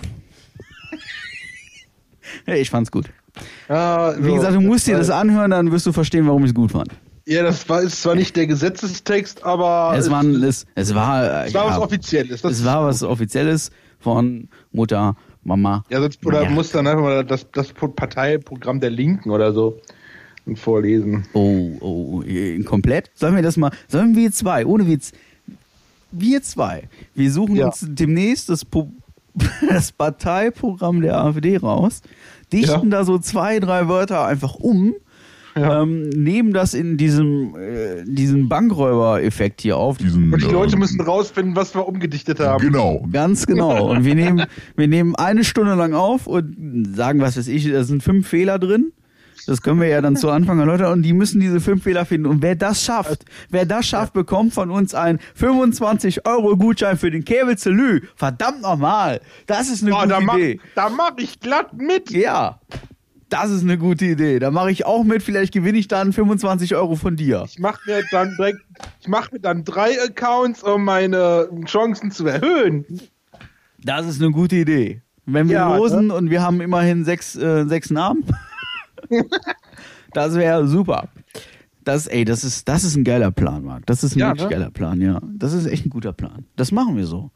[2.45, 3.09] Ich fand's gut.
[3.69, 6.49] Ja, Wie so, gesagt, du musst dir das anhören, dann wirst du verstehen, warum ich
[6.49, 6.89] es gut fand.
[7.27, 11.45] Ja, das war, ist zwar nicht der Gesetzestext, aber Es war, ein- es, es war,
[11.45, 12.41] es war ja, was Offizielles.
[12.43, 15.83] Das es war was Offizielles von Mutter, Mama.
[15.89, 16.49] Ja, sonst, oder Ja.
[16.49, 19.79] muss dann einfach mal das, das Parteiprogramm der Linken oder so
[20.55, 21.25] vorlesen.
[21.33, 23.09] Oh, oh, äh, komplett?
[23.15, 25.11] Sollen wir das mal, sollen wir zwei, ohne Witz,
[26.11, 26.83] wir zwei,
[27.15, 27.67] wir suchen Ja.
[27.67, 28.91] uns demnächst das, Po-
[29.67, 32.01] das Parteiprogramm der AfD raus,
[32.53, 34.93] dichten da so zwei, drei Wörter einfach um,
[35.57, 35.81] Ja.
[35.83, 39.97] ähm, nehmen das in diesem, äh, diesen Bankräuber-Effekt hier auf.
[39.97, 42.61] Diesen, Und die Leute ähm, müssen rausfinden, was wir umgedichtet haben.
[42.61, 43.05] Genau.
[43.11, 43.89] Ganz genau.
[43.89, 44.45] Und wir nehmen,
[44.75, 48.59] wir nehmen eine Stunde lang auf und sagen, was weiß ich, da sind fünf Fehler
[48.59, 48.91] drin.
[49.47, 52.25] Das können wir ja dann zu Anfang erläutern und die müssen diese fünf Fehler finden.
[52.27, 57.11] Und wer das schafft, wer das schafft, bekommt von uns einen 25 Euro Gutschein für
[57.11, 58.01] den Käbel Zelü.
[58.15, 59.21] Verdammt nochmal.
[59.45, 60.59] Das ist eine Oh, gute da mach, Idee.
[60.73, 62.09] da mach ich glatt mit.
[62.11, 62.59] Ja.
[63.29, 64.39] Das ist eine gute Idee.
[64.39, 65.23] Da mache ich auch mit.
[65.23, 67.43] Vielleicht gewinne ich dann 25 Euro von dir.
[67.47, 68.59] Ich mach mir dann direkt,
[69.01, 72.85] ich mach mir dann drei Accounts, um meine Chancen zu erhöhen.
[73.83, 75.01] Das ist eine gute Idee.
[75.25, 75.77] Wenn wir Ja, ne?
[75.77, 78.23] losen und wir haben immerhin sechs, äh, sechs Namen,
[80.13, 81.09] das wäre super.
[81.83, 83.85] Das, ey, das ist, das ist ein geiler Plan, Marc.
[83.85, 84.49] Das ist ein Ja, wirklich ne?
[84.55, 85.19] geiler Plan, ja.
[85.37, 86.45] Das ist echt ein guter Plan.
[86.55, 87.31] Das machen wir so.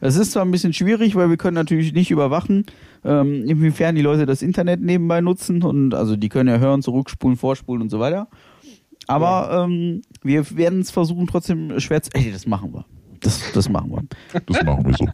[0.00, 2.64] Es ist zwar ein bisschen schwierig, weil wir können natürlich nicht überwachen,
[3.04, 7.36] ähm, inwiefern die Leute das Internet nebenbei nutzen und also die können ja hören, zurückspulen,
[7.36, 8.28] vorspulen und so weiter.
[9.06, 12.10] Aber ähm, wir werden es versuchen, trotzdem schwer zu.
[12.14, 12.86] Ey, das machen wir.
[13.20, 14.02] Das, das machen wir.
[14.46, 15.06] Das machen wir so.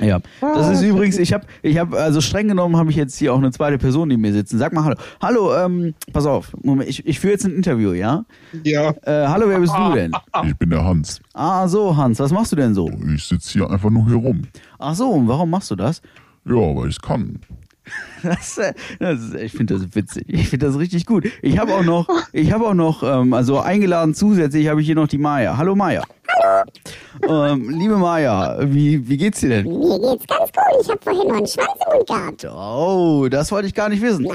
[0.00, 3.32] Ja, das ist übrigens, ich habe, ich habe, also streng genommen habe ich jetzt hier
[3.32, 4.58] auch eine zweite Person neben mir sitzen.
[4.58, 4.96] Sag mal Hallo.
[5.22, 8.24] Hallo, ähm, pass auf, Moment, ich, ich führe jetzt ein Interview, ja?
[8.62, 8.90] Ja.
[9.02, 10.12] Äh, hallo, wer bist du denn?
[10.44, 11.20] Ich bin der Hans.
[11.34, 12.90] Ah, so, Hans, was machst du denn so?
[13.14, 14.42] Ich sitze hier einfach nur hier rum.
[14.78, 16.02] Ach so, und warum machst du das?
[16.44, 17.40] Ja, weil ich kann.
[18.22, 20.24] Das, äh, das ist, ich finde das witzig.
[20.26, 21.28] Ich finde das richtig gut.
[21.42, 24.96] Ich habe auch noch, ich habe auch noch, ähm, also eingeladen zusätzlich habe ich hier
[24.96, 25.56] noch die Maya.
[25.56, 26.02] Hallo Maya.
[27.26, 29.66] Ähm, liebe Maya, wie, wie geht's dir denn?
[29.66, 30.82] Mir geht's ganz gut.
[30.82, 32.44] Ich habe vorhin noch einen Schwanz im Mund gehabt.
[32.44, 34.28] Oh, das wollte ich gar nicht wissen.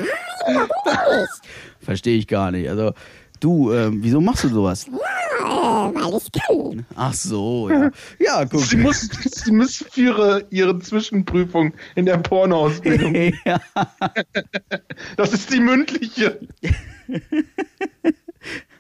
[1.80, 2.68] Verstehe ich gar nicht.
[2.68, 2.94] Also,
[3.40, 4.88] du, ähm, wieso machst du sowas?
[4.88, 6.86] Ja, äh, weil ich kann.
[6.96, 7.92] Ach so, ja.
[8.20, 8.62] Ja, guck.
[8.62, 13.14] Sie muss, sie muss für ihre, ihre Zwischenprüfung in der Pornoausbildung.
[13.46, 13.60] ja.
[15.18, 16.40] Das ist die mündliche.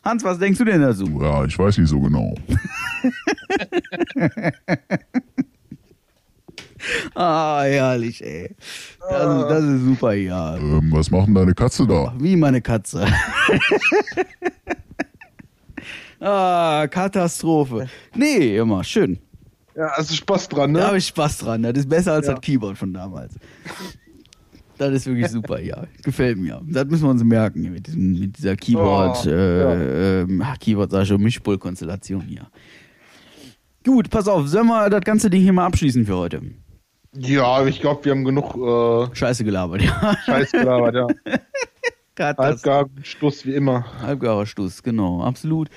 [0.04, 1.06] Hans, was denkst du denn dazu?
[1.22, 2.34] Ja, ich weiß nicht so genau.
[7.14, 8.56] Ah, herrlich, ey.
[9.08, 10.58] Das, ist- das ist super, ja.
[10.58, 12.14] Ähm, was macht denn deine Katze da?
[12.18, 13.06] Wie meine Katze.
[16.20, 17.88] ah, Katastrophe.
[18.16, 19.20] Nee, immer schön.
[19.76, 20.80] Ja, hast du Spaß dran, ne?
[20.80, 21.64] Da habe ich Spaß dran.
[21.64, 23.36] Das ist besser als das Keyboard von damals.
[24.82, 25.84] Das ist wirklich super, ja.
[26.04, 26.60] Gefällt mir.
[26.66, 30.90] Das müssen wir uns merken mit, diesem, mit dieser Keyboard, Oh, äh, ähm, ach, Keyboard,
[30.90, 32.48] sag ich schon, Mischpult-Konstellation hier.
[33.86, 36.42] Gut, pass auf, sollen wir das ganze Ding hier mal abschließen für heute?
[37.16, 40.18] Ja, ich glaube, wir haben genug äh, Scheiße gelabert, ja.
[40.26, 41.08] Scheiß gelabert, ja.
[42.40, 43.86] Halbgar Stuss wie immer.
[44.02, 45.70] Halbgarer Stuss, genau, absolut.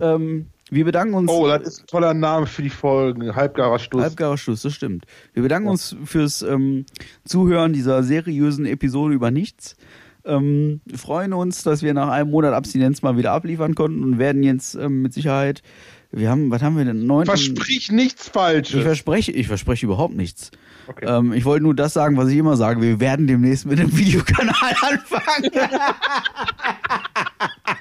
[0.00, 1.30] Ähm, Wir bedanken uns.
[1.30, 3.34] Oh, das ist ein toller Name für die Folgen.
[3.34, 4.02] Halbgarer Stuss.
[4.02, 5.06] Halbgarer Schluss, das stimmt.
[5.32, 6.84] Wir bedanken uns fürs ähm,
[7.24, 9.76] Zuhören dieser seriösen Episode über nichts.
[10.24, 14.18] Ähm, wir freuen uns, dass wir nach einem Monat Abstinenz mal wieder abliefern konnten und
[14.18, 15.62] werden jetzt ähm, mit Sicherheit,
[16.10, 17.06] wir haben, was haben wir denn?
[17.06, 18.82] Neunten, Versprich nichts ich Falsches.
[18.82, 20.50] verspreche, ich verspreche überhaupt nichts.
[20.86, 21.06] Okay.
[21.06, 22.80] Ähm, ich wollte nur das sagen, was ich immer sage.
[22.80, 25.50] Wir werden demnächst mit dem Videokanal anfangen.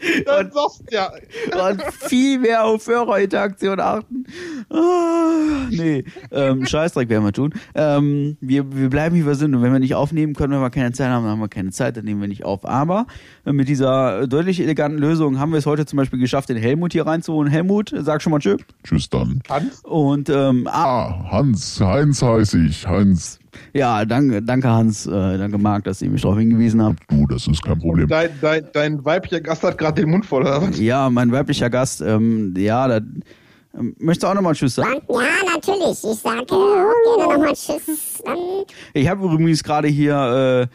[0.26, 1.10] Dann sagst du ja.
[1.68, 4.24] und viel mehr auf Hörerinteraktion achten.
[4.70, 7.54] Ah, nee, ähm, Scheißdreck werden wir tun.
[7.74, 10.70] Ähm, wir, wir bleiben wie wir sind und wenn wir nicht aufnehmen können, wenn wir
[10.70, 12.64] keine Zeit haben, dann haben wir keine Zeit, dann nehmen wir nicht auf.
[12.64, 13.06] Aber
[13.46, 16.92] äh, mit dieser deutlich eleganten Lösung haben wir es heute zum Beispiel geschafft, den Helmut
[16.92, 17.50] hier reinzuholen.
[17.50, 18.56] Helmut, sag schon mal Tschö.
[18.84, 19.42] Tschüss dann.
[19.48, 19.80] Hans?
[19.84, 22.86] Und ähm, ah, Ah, Hans, Heinz heiße ich.
[22.86, 23.38] Heinz,
[23.72, 26.98] ja, danke, danke Hans, äh, danke Marc, dass ihr mich darauf hingewiesen habt.
[27.08, 28.08] du, das ist kein Problem.
[28.08, 30.78] Dein, dein, dein weiblicher Gast hat gerade den Mund voll, oder was?
[30.78, 33.00] Ja, mein weiblicher Gast, ähm, ja, da,
[33.78, 35.00] ähm, möchtest du auch nochmal Tschüss sagen?
[35.08, 36.04] Ja, natürlich.
[36.04, 38.22] Ich sage auch gerne nochmal Tschüss.
[38.94, 40.68] Ich habe übrigens gerade hier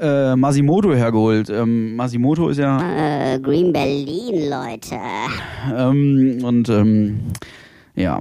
[0.00, 1.50] äh, äh, Masimoto hergeholt.
[1.50, 4.96] Ähm, Masimoto ist ja äh, Green Berlin, Leute.
[5.76, 7.20] ähm, und ähm,
[7.94, 8.20] ja.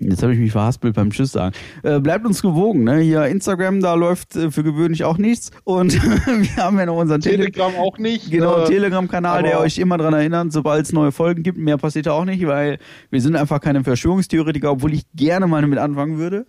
[0.00, 1.54] Jetzt habe ich mich verhaspelt beim Tschüss sagen.
[1.82, 2.98] Äh, bleibt uns gewogen, ne?
[2.98, 5.50] Hier Instagram, da läuft äh, für gewöhnlich auch nichts.
[5.64, 5.94] Und
[6.26, 8.30] wir haben ja noch unseren Tele Telegram auch nicht.
[8.30, 11.58] Genau, äh, Telegram-Kanal, der euch immer dran erinnert, sobald es neue Folgen gibt.
[11.58, 12.78] Mehr passiert da auch nicht, weil
[13.10, 16.46] wir sind einfach keine Verschwörungstheoretiker, obwohl ich gerne mal damit anfangen würde.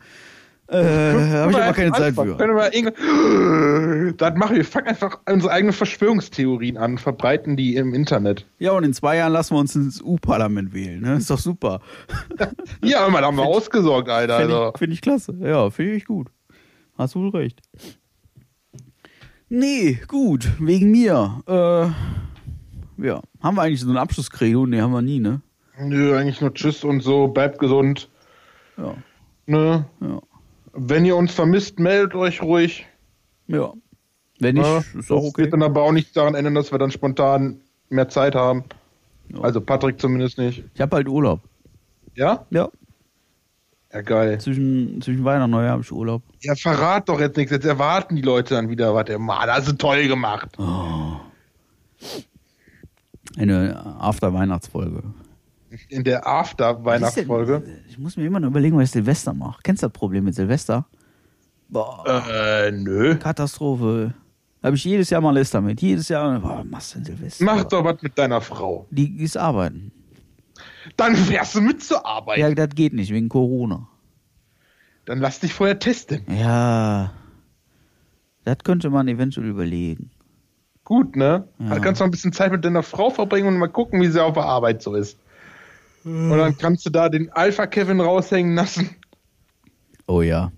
[0.72, 2.38] Äh, habe ich aber keine Zeit Anfang.
[2.38, 4.14] für.
[4.18, 4.64] Das machen wir.
[4.66, 8.46] Fangen einfach unsere eigenen Verschwörungstheorien an, verbreiten die im Internet.
[8.60, 11.02] Ja, und in zwei Jahren lassen wir uns ins U-Parlament wählen.
[11.02, 11.16] Ne?
[11.18, 11.82] Ist doch super.
[12.84, 14.38] Ja, aber da haben wir ausgesorgt, Alter.
[14.40, 14.72] Finde Also.
[14.74, 15.36] ich, find ich klasse.
[15.42, 16.28] Ja, finde ich gut.
[16.98, 17.62] Hast du wohl recht.
[19.50, 20.48] Nee, gut.
[20.60, 21.42] Wegen mir.
[21.48, 23.22] Äh, ja.
[23.42, 24.66] Haben wir eigentlich so ein Abschlusskredo?
[24.66, 25.42] Nee, haben wir nie, ne?
[25.82, 27.28] Nö, eigentlich nur Tschüss und so.
[27.28, 28.10] Bleibt gesund.
[28.78, 28.96] Ja.
[29.46, 29.86] Ne?
[30.02, 30.20] Ja.
[30.82, 32.86] Wenn ihr uns vermisst, meldet euch ruhig.
[33.48, 33.74] Ja.
[34.40, 34.78] Wenn nicht, Ne?
[35.00, 35.42] ist auch Das okay.
[35.44, 37.60] wird dann aber auch nichts daran ändern, dass wir dann spontan
[37.90, 38.64] mehr Zeit haben.
[39.34, 39.42] Ja.
[39.42, 40.64] Also Patrick zumindest nicht.
[40.74, 41.42] Ich habe halt Urlaub.
[42.16, 42.46] Ja?
[42.50, 42.70] Ja.
[43.92, 44.40] Ja, geil.
[44.40, 46.22] Zwischen, zwischen Weihnachten und Neujahr habe ich Urlaub.
[46.42, 47.52] Ja, verrat doch jetzt nichts.
[47.52, 50.56] Jetzt erwarten die Leute dann wieder, was der Mann, das ist toll gemacht.
[53.38, 55.04] Eine After-Weihnachtsfolge.
[55.90, 57.64] In der After-Weihnachtsfolge.
[57.90, 59.60] Ich muss mir immer noch überlegen, was ich Silvester mache.
[59.64, 60.86] Kennst du das Problem mit Silvester?
[61.68, 63.16] Boah, Äh, nö.
[63.18, 64.14] Katastrophe.
[64.62, 65.82] Habe ich jedes Jahr mal List damit.
[65.82, 67.44] Jedes Jahr, boah, machst du denn Silvester?
[67.44, 68.86] Mach doch was mit deiner Frau.
[68.92, 69.92] Die ist arbeiten.
[70.98, 72.38] Dann fährst du mit zur Arbeit.
[72.38, 73.88] Ja, das geht nicht, wegen Corona.
[75.06, 76.24] Dann lass dich vorher testen.
[76.30, 77.14] Ja.
[78.44, 80.12] Das könnte man eventuell überlegen.
[80.84, 81.48] Gut, ne?
[81.60, 81.70] Ja.
[81.70, 84.08] Dann kannst du noch ein bisschen Zeit mit deiner Frau verbringen und mal gucken, wie
[84.08, 85.18] sie auf der Arbeit so ist.
[86.10, 88.96] Und dann kannst du da den Alpha-Kevin raushängen lassen.
[90.08, 90.52] Oh ja.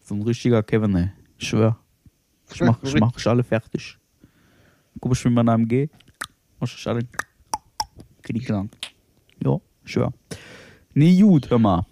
[0.00, 1.10] So ein richtiger Kevin, ey.
[1.36, 1.78] Ich schwör.
[2.52, 3.98] Ich mach, ich mach ich alle fertig.
[5.00, 5.90] Guck ich mit meinem AMG.
[6.58, 7.06] Mach ich alle.
[8.22, 8.70] Knicklang.
[9.44, 10.12] Ja, ich schwör.
[10.94, 11.84] Nee, gut, hör mal.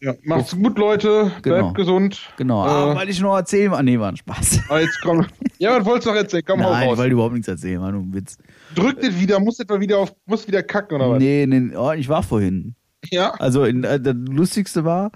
[0.00, 1.32] Ja, macht's gut, Leute.
[1.42, 1.56] Genau.
[1.58, 2.20] Bleibt gesund.
[2.36, 2.62] Genau.
[2.62, 3.82] Ah, Äh, weil ich noch erzählen war.
[3.82, 4.60] Nee, war ein Spaß.
[4.68, 5.26] ah, jetzt komm.
[5.58, 6.44] Ja, was wolltest du noch erzählen?
[6.46, 6.98] Komm, hau Nein, raus.
[6.98, 8.36] weil du überhaupt nichts erzählen, war nur ein Witz.
[8.76, 11.18] Drück das wieder, muss etwa wieder auf, muss wieder kacken oder was?
[11.18, 12.76] Nee, nee, oh, ich war vorhin.
[13.10, 13.32] Ja?
[13.40, 15.10] Also in, äh, das Lustigste war,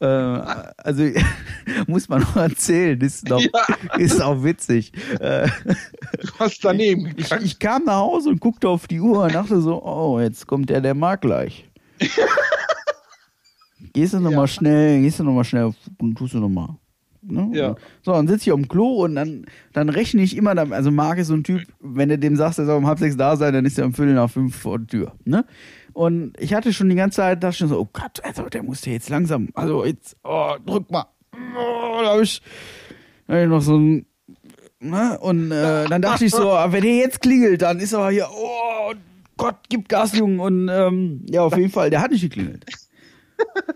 [0.00, 1.04] äh, also
[1.86, 3.96] muss man noch erzählen, ist, noch, Ja.
[3.98, 4.92] ist auch witzig.
[5.20, 7.42] Du hast daneben ich, gekackt.
[7.44, 10.70] ich kam nach Hause und guckte auf die Uhr und dachte so, oh, jetzt kommt
[10.70, 11.68] der, der mag gleich.
[13.92, 16.76] gehst du nochmal schnell, gehst du nochmal schnell und tust du nochmal.
[17.24, 17.50] Ne?
[17.52, 17.76] Ja.
[18.02, 21.18] So, dann sitze ich auf dem Klo und dann, dann rechne ich immer, also Marc
[21.18, 23.52] ist so ein Typ, wenn du dem sagst, er soll um halb sechs da sein,
[23.54, 25.12] dann ist er um Viertel nach fünf vor der Tür.
[25.24, 25.44] Ne?
[25.92, 28.64] Und ich hatte schon die ganze Zeit, dachte ich schon so, oh Gott, also der
[28.64, 31.06] muss ja jetzt langsam, also jetzt, oh, drück mal.
[31.34, 32.42] Oh, da habe ich,
[33.28, 34.06] da hab ich noch so ein,
[34.80, 35.16] ne?
[35.20, 38.26] Und äh, dann dachte ich so, ah, wenn der jetzt klingelt, dann ist er hier,
[38.30, 38.94] oh
[39.36, 40.42] Gott, gib Gas, Junge.
[40.42, 42.64] Und ähm, ja, auf jeden Fall, der hat nicht geklingelt.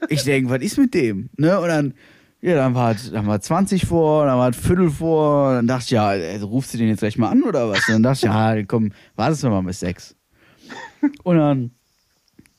[0.08, 1.28] Ich denke, was ist mit dem?
[1.36, 1.58] Ne?
[1.60, 1.94] Und dann,
[2.40, 5.84] ja, dann war, es- dann war 20 vor, dann war es Viertel vor, dann dachte
[5.84, 7.86] ich, ja, also, rufst du den jetzt gleich mal an oder was?
[7.88, 10.14] Und dann dachte ich, ja, komm, wartest du mal bis sechs.
[11.22, 11.70] Und dann,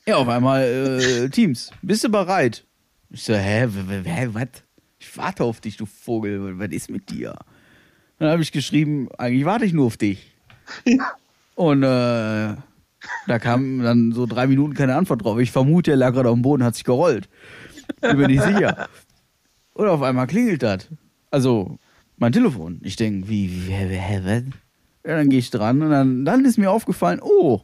[0.06, 2.64] ja, auf einmal, äh, Teams, bist du bereit?
[3.10, 3.66] Ich so, hä,
[4.04, 4.48] hä, was?
[4.98, 7.34] Ich warte auf dich, du Vogel, was ist mit dir?
[8.18, 10.34] Dann habe ich geschrieben, eigentlich warte ich nur auf dich.
[11.54, 12.54] Und äh,
[13.26, 15.38] da kam dann so drei Minuten keine Antwort drauf.
[15.38, 17.28] Ich vermute, er lag gerade auf dem Boden, hat sich gerollt.
[18.00, 18.88] Bin mir nicht sicher.
[19.74, 20.88] Und auf einmal klingelt das.
[21.30, 21.78] Also,
[22.16, 22.80] mein Telefon.
[22.82, 24.42] Ich denke, wie, wie, hä, was?
[25.06, 27.62] Ja, dann gehe ich dran und dann, dann ist mir aufgefallen, oh,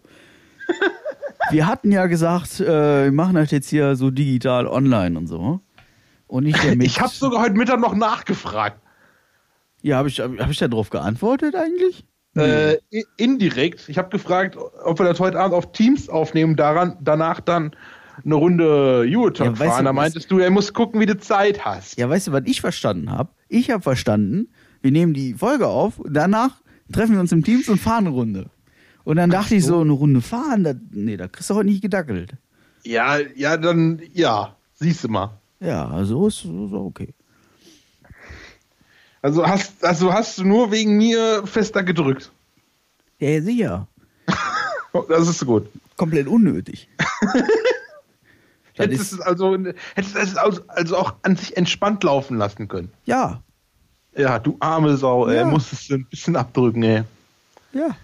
[1.50, 5.60] wir hatten ja gesagt, äh, wir machen das jetzt hier so digital online und so.
[6.26, 6.72] Und nicht der.
[6.80, 8.80] Ich habe sogar heute Mittag noch nachgefragt.
[9.82, 12.06] Ja, habe ich, hab ich da drauf geantwortet eigentlich?
[12.36, 12.78] Äh,
[13.16, 13.88] indirekt.
[13.88, 17.76] Ich habe gefragt, ob wir das heute Abend auf Teams aufnehmen, daran, danach dann
[18.24, 19.84] eine Runde Eurotalk Ja, fahren.
[19.84, 21.98] Da meintest du, er muss gucken, wie du Zeit hast.
[21.98, 23.30] Ja, weißt du, was ich verstanden habe?
[23.48, 24.48] Ich habe verstanden,
[24.82, 26.60] wir nehmen die Folge auf, danach
[26.92, 28.50] treffen wir uns im Teams und fahren eine Runde.
[29.04, 31.82] Und dann dachte ich so, eine Runde fahren, das, nee, da kriegst du heute nicht
[31.82, 32.32] gedackelt.
[32.84, 35.38] Ja, ja, dann, ja, siehst du mal.
[35.60, 37.14] Ja, so ist so okay.
[39.24, 42.30] Also hast, also hast du nur wegen mir fester gedrückt.
[43.18, 43.88] Ja, ja, sicher.
[45.08, 45.66] Das ist gut.
[45.96, 46.88] Komplett unnötig.
[48.74, 49.56] Hättest es also,
[49.94, 52.92] hättest es also, also auch an sich entspannt laufen lassen können.
[53.06, 53.40] ja,
[54.16, 55.44] Ja, du arme Sau, ey, Ja.
[55.46, 57.02] musstest du ein bisschen abdrücken, ey.
[57.72, 57.96] ja.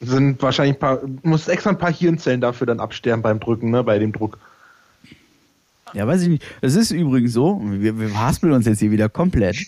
[0.00, 3.84] Sind wahrscheinlich ein paar, musst extra ein paar Hirnzellen dafür dann absterben beim Drücken, ne,
[3.84, 4.38] bei dem Druck.
[5.94, 6.44] Ja, weiß ich nicht.
[6.60, 9.58] Es ist übrigens so, wir, wir haspeln uns jetzt hier wieder komplett.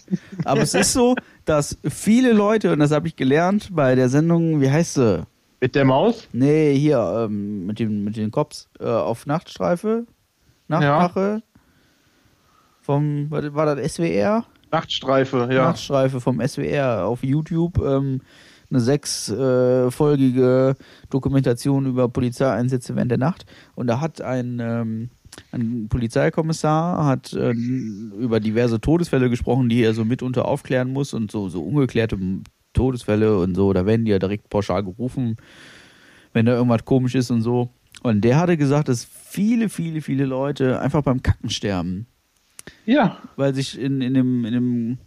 [0.45, 1.15] Aber es ist so,
[1.45, 5.27] dass viele Leute, und das habe ich gelernt bei der Sendung, wie heißt sie?
[5.61, 6.29] Mit der Maus?
[6.33, 10.07] Nee, hier, ähm, mit, den, mit den Cops äh, auf Nachtstreife.
[10.69, 11.43] Nachtwache.
[12.81, 14.45] Vom, war das SWR?
[14.71, 15.65] Nachtstreife, ja.
[15.65, 17.79] Nachtstreife vom SWR auf YouTube.
[17.79, 18.21] Ähm,
[18.71, 20.75] eine sechsfolgige
[21.11, 23.47] Dokumentation über Polizeieinsätze während der Nacht.
[23.75, 25.11] Und da hat ein, ähm,
[25.53, 31.31] ein Polizeikommissar hat ähm, über diverse Todesfälle gesprochen, die er so mitunter aufklären muss und
[31.31, 32.19] so, so ungeklärte
[32.73, 33.73] Todesfälle und so.
[33.73, 35.37] Da werden die ja direkt pauschal gerufen,
[36.33, 37.71] wenn da irgendwas komisch ist und so.
[38.03, 42.07] Und der hatte gesagt, dass viele, viele, viele Leute einfach beim Kacken sterben
[42.85, 43.19] Ja.
[43.37, 44.99] weil sich in, in, dem, in, dem,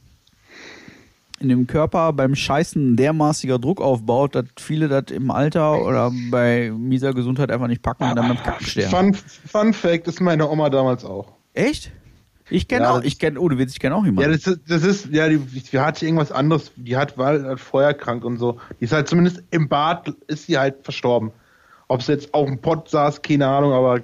[1.39, 6.71] in dem Körper beim Scheißen dermaßiger Druck aufbaut, dass viele das im Alter oder bei
[6.75, 9.13] mieser Gesundheit einfach nicht packen und dann beim Kacken sterben.
[9.13, 11.33] Fun, Fun Fact ist meine Oma damals auch.
[11.53, 11.91] Echt?
[12.49, 14.31] Ich kenne Ja, auch, ich kenne, ohne Witz, ich kenne auch Ja, jemanden.
[14.31, 16.71] das ist, das ist ja, die, die hat irgendwas anderes.
[16.77, 18.57] Die hat, war halt feuerkrank und so.
[18.79, 21.31] Die ist halt zumindest im Bad, ist sie halt verstorben.
[21.89, 23.99] Ob sie jetzt auf dem Pott saß, keine Ahnung, aber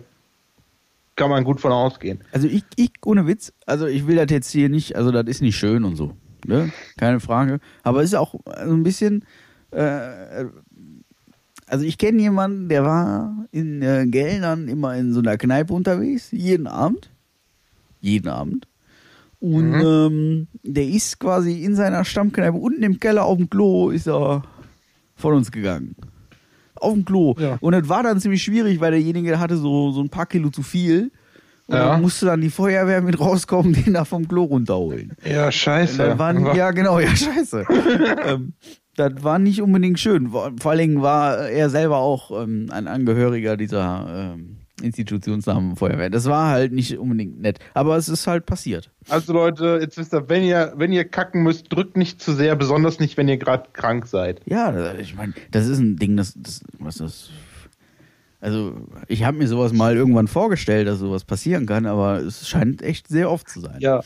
[1.16, 2.22] kann man gut von ausgehen.
[2.32, 5.42] Also ich, ich, ohne Witz, also ich will das jetzt hier nicht, also das ist
[5.42, 6.12] nicht schön und so,
[6.46, 6.72] ne?
[6.98, 7.60] Keine Frage.
[7.84, 9.26] Aber es ist auch so ein bisschen,
[9.72, 10.46] äh,
[11.68, 16.32] also ich kenne jemanden, der war in äh, Geldern immer in so einer Kneipe unterwegs,
[16.32, 17.12] jeden Abend.
[18.00, 18.68] Jeden Abend.
[19.40, 24.08] Und ähm, der ist quasi in seiner Stammkneipe unten im Keller auf dem Klo ist
[24.08, 24.44] er
[25.16, 25.96] von uns gegangen.
[26.76, 27.36] Auf dem Klo.
[27.38, 27.58] Ja.
[27.60, 30.64] Und das war dann ziemlich schwierig, weil derjenige hatte so, so ein paar Kilo zu
[30.64, 31.12] viel.
[31.68, 31.90] Und Ja.
[31.94, 35.14] dann musste dann die Feuerwehr mit rauskommen, den da vom Klo runterholen.
[35.24, 35.98] Ja, scheiße.
[35.98, 37.66] Das war, ja, genau, ja, scheiße.
[38.26, 38.54] ähm,
[38.96, 40.30] das war nicht unbedingt schön.
[40.30, 46.10] Vor allen Dingen war er selber auch ähm, ein Angehöriger dieser ähm, Institutionsnamen Feuerwehr.
[46.10, 47.60] Das war halt nicht unbedingt nett.
[47.74, 48.92] Aber es ist halt passiert.
[49.10, 52.56] Also Leute, jetzt wisst ihr, wenn ihr, wenn ihr kacken müsst, drückt nicht zu sehr,
[52.56, 54.42] besonders nicht, wenn ihr gerade krank seid.
[54.46, 57.30] Ja, ich meine, das ist ein Ding, das, das was das.
[58.44, 58.76] Also,
[59.08, 63.08] ich habe mir sowas mal irgendwann vorgestellt, dass sowas passieren kann, aber es scheint echt
[63.08, 63.78] sehr oft zu sein.
[63.80, 64.04] Ja.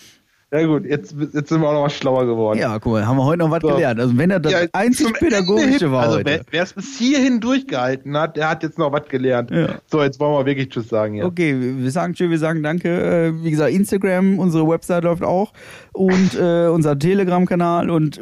[0.50, 2.58] Ja gut, jetzt, jetzt sind wir auch noch was schlauer geworden.
[2.58, 3.68] Ja, guck mal, haben wir heute noch was So.
[3.68, 4.00] gelernt.
[4.00, 6.42] Also, wenn er das Ja, einzig Pädagogische hin- war Also heute.
[6.50, 9.52] wer es bis hierhin durchgehalten hat, der hat jetzt noch was gelernt.
[9.52, 9.68] Ja.
[9.88, 11.16] So, jetzt wollen wir wirklich Tschüss sagen.
[11.16, 11.26] Ja.
[11.26, 12.88] Okay, wir wir sagen Tschüss, wir sagen Danke.
[12.88, 15.52] Äh, Wie gesagt, Instagram, unsere Website läuft auch
[15.92, 18.22] und äh, unser Telegram-Kanal und äh,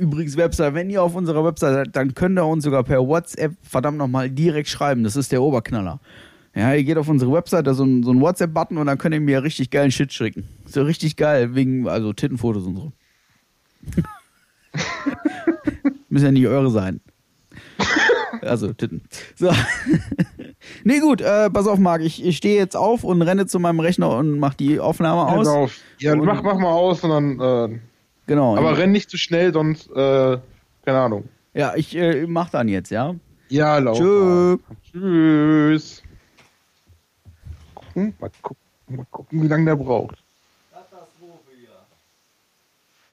[0.00, 0.72] übrigens Website.
[0.72, 4.30] Wenn ihr auf unserer Website seid, dann könnt ihr uns sogar per WhatsApp verdammt nochmal
[4.30, 5.04] direkt schreiben.
[5.04, 6.00] Das ist der Oberknaller.
[6.54, 8.98] Ja, ihr geht auf unsere Website, da ist so ein, so ein WhatsApp-Button und dann
[8.98, 10.46] könnt ihr mir richtig geilen Shit schicken.
[10.66, 12.92] So richtig geil, wegen, also Tittenfotos und so.
[16.08, 17.00] Müssen ja nicht eure sein.
[18.42, 19.02] Also Titten.
[19.36, 19.50] So.
[20.84, 23.80] nee, gut, äh, pass auf, Marc, ich, ich stehe jetzt auf und renne zu meinem
[23.80, 25.46] Rechner und mach die Aufnahme aus.
[25.46, 25.68] Genau.
[25.98, 27.40] Ja, Und- mach, mach mal aus und dann.
[27.40, 27.78] Äh,
[28.26, 28.56] Genau.
[28.56, 29.90] aber renn nicht zu schnell, sonst.
[29.90, 30.38] Äh,
[30.84, 31.24] keine Ahnung.
[31.54, 33.14] ja, ich äh, mach dann jetzt, ja.
[33.48, 33.98] Ja, lauf.
[33.98, 34.56] Tschö.
[34.56, 34.58] mal.
[34.90, 36.01] Tschüss.
[37.92, 40.24] Gucken, mal gucken, mal gucken, wie lange der braucht.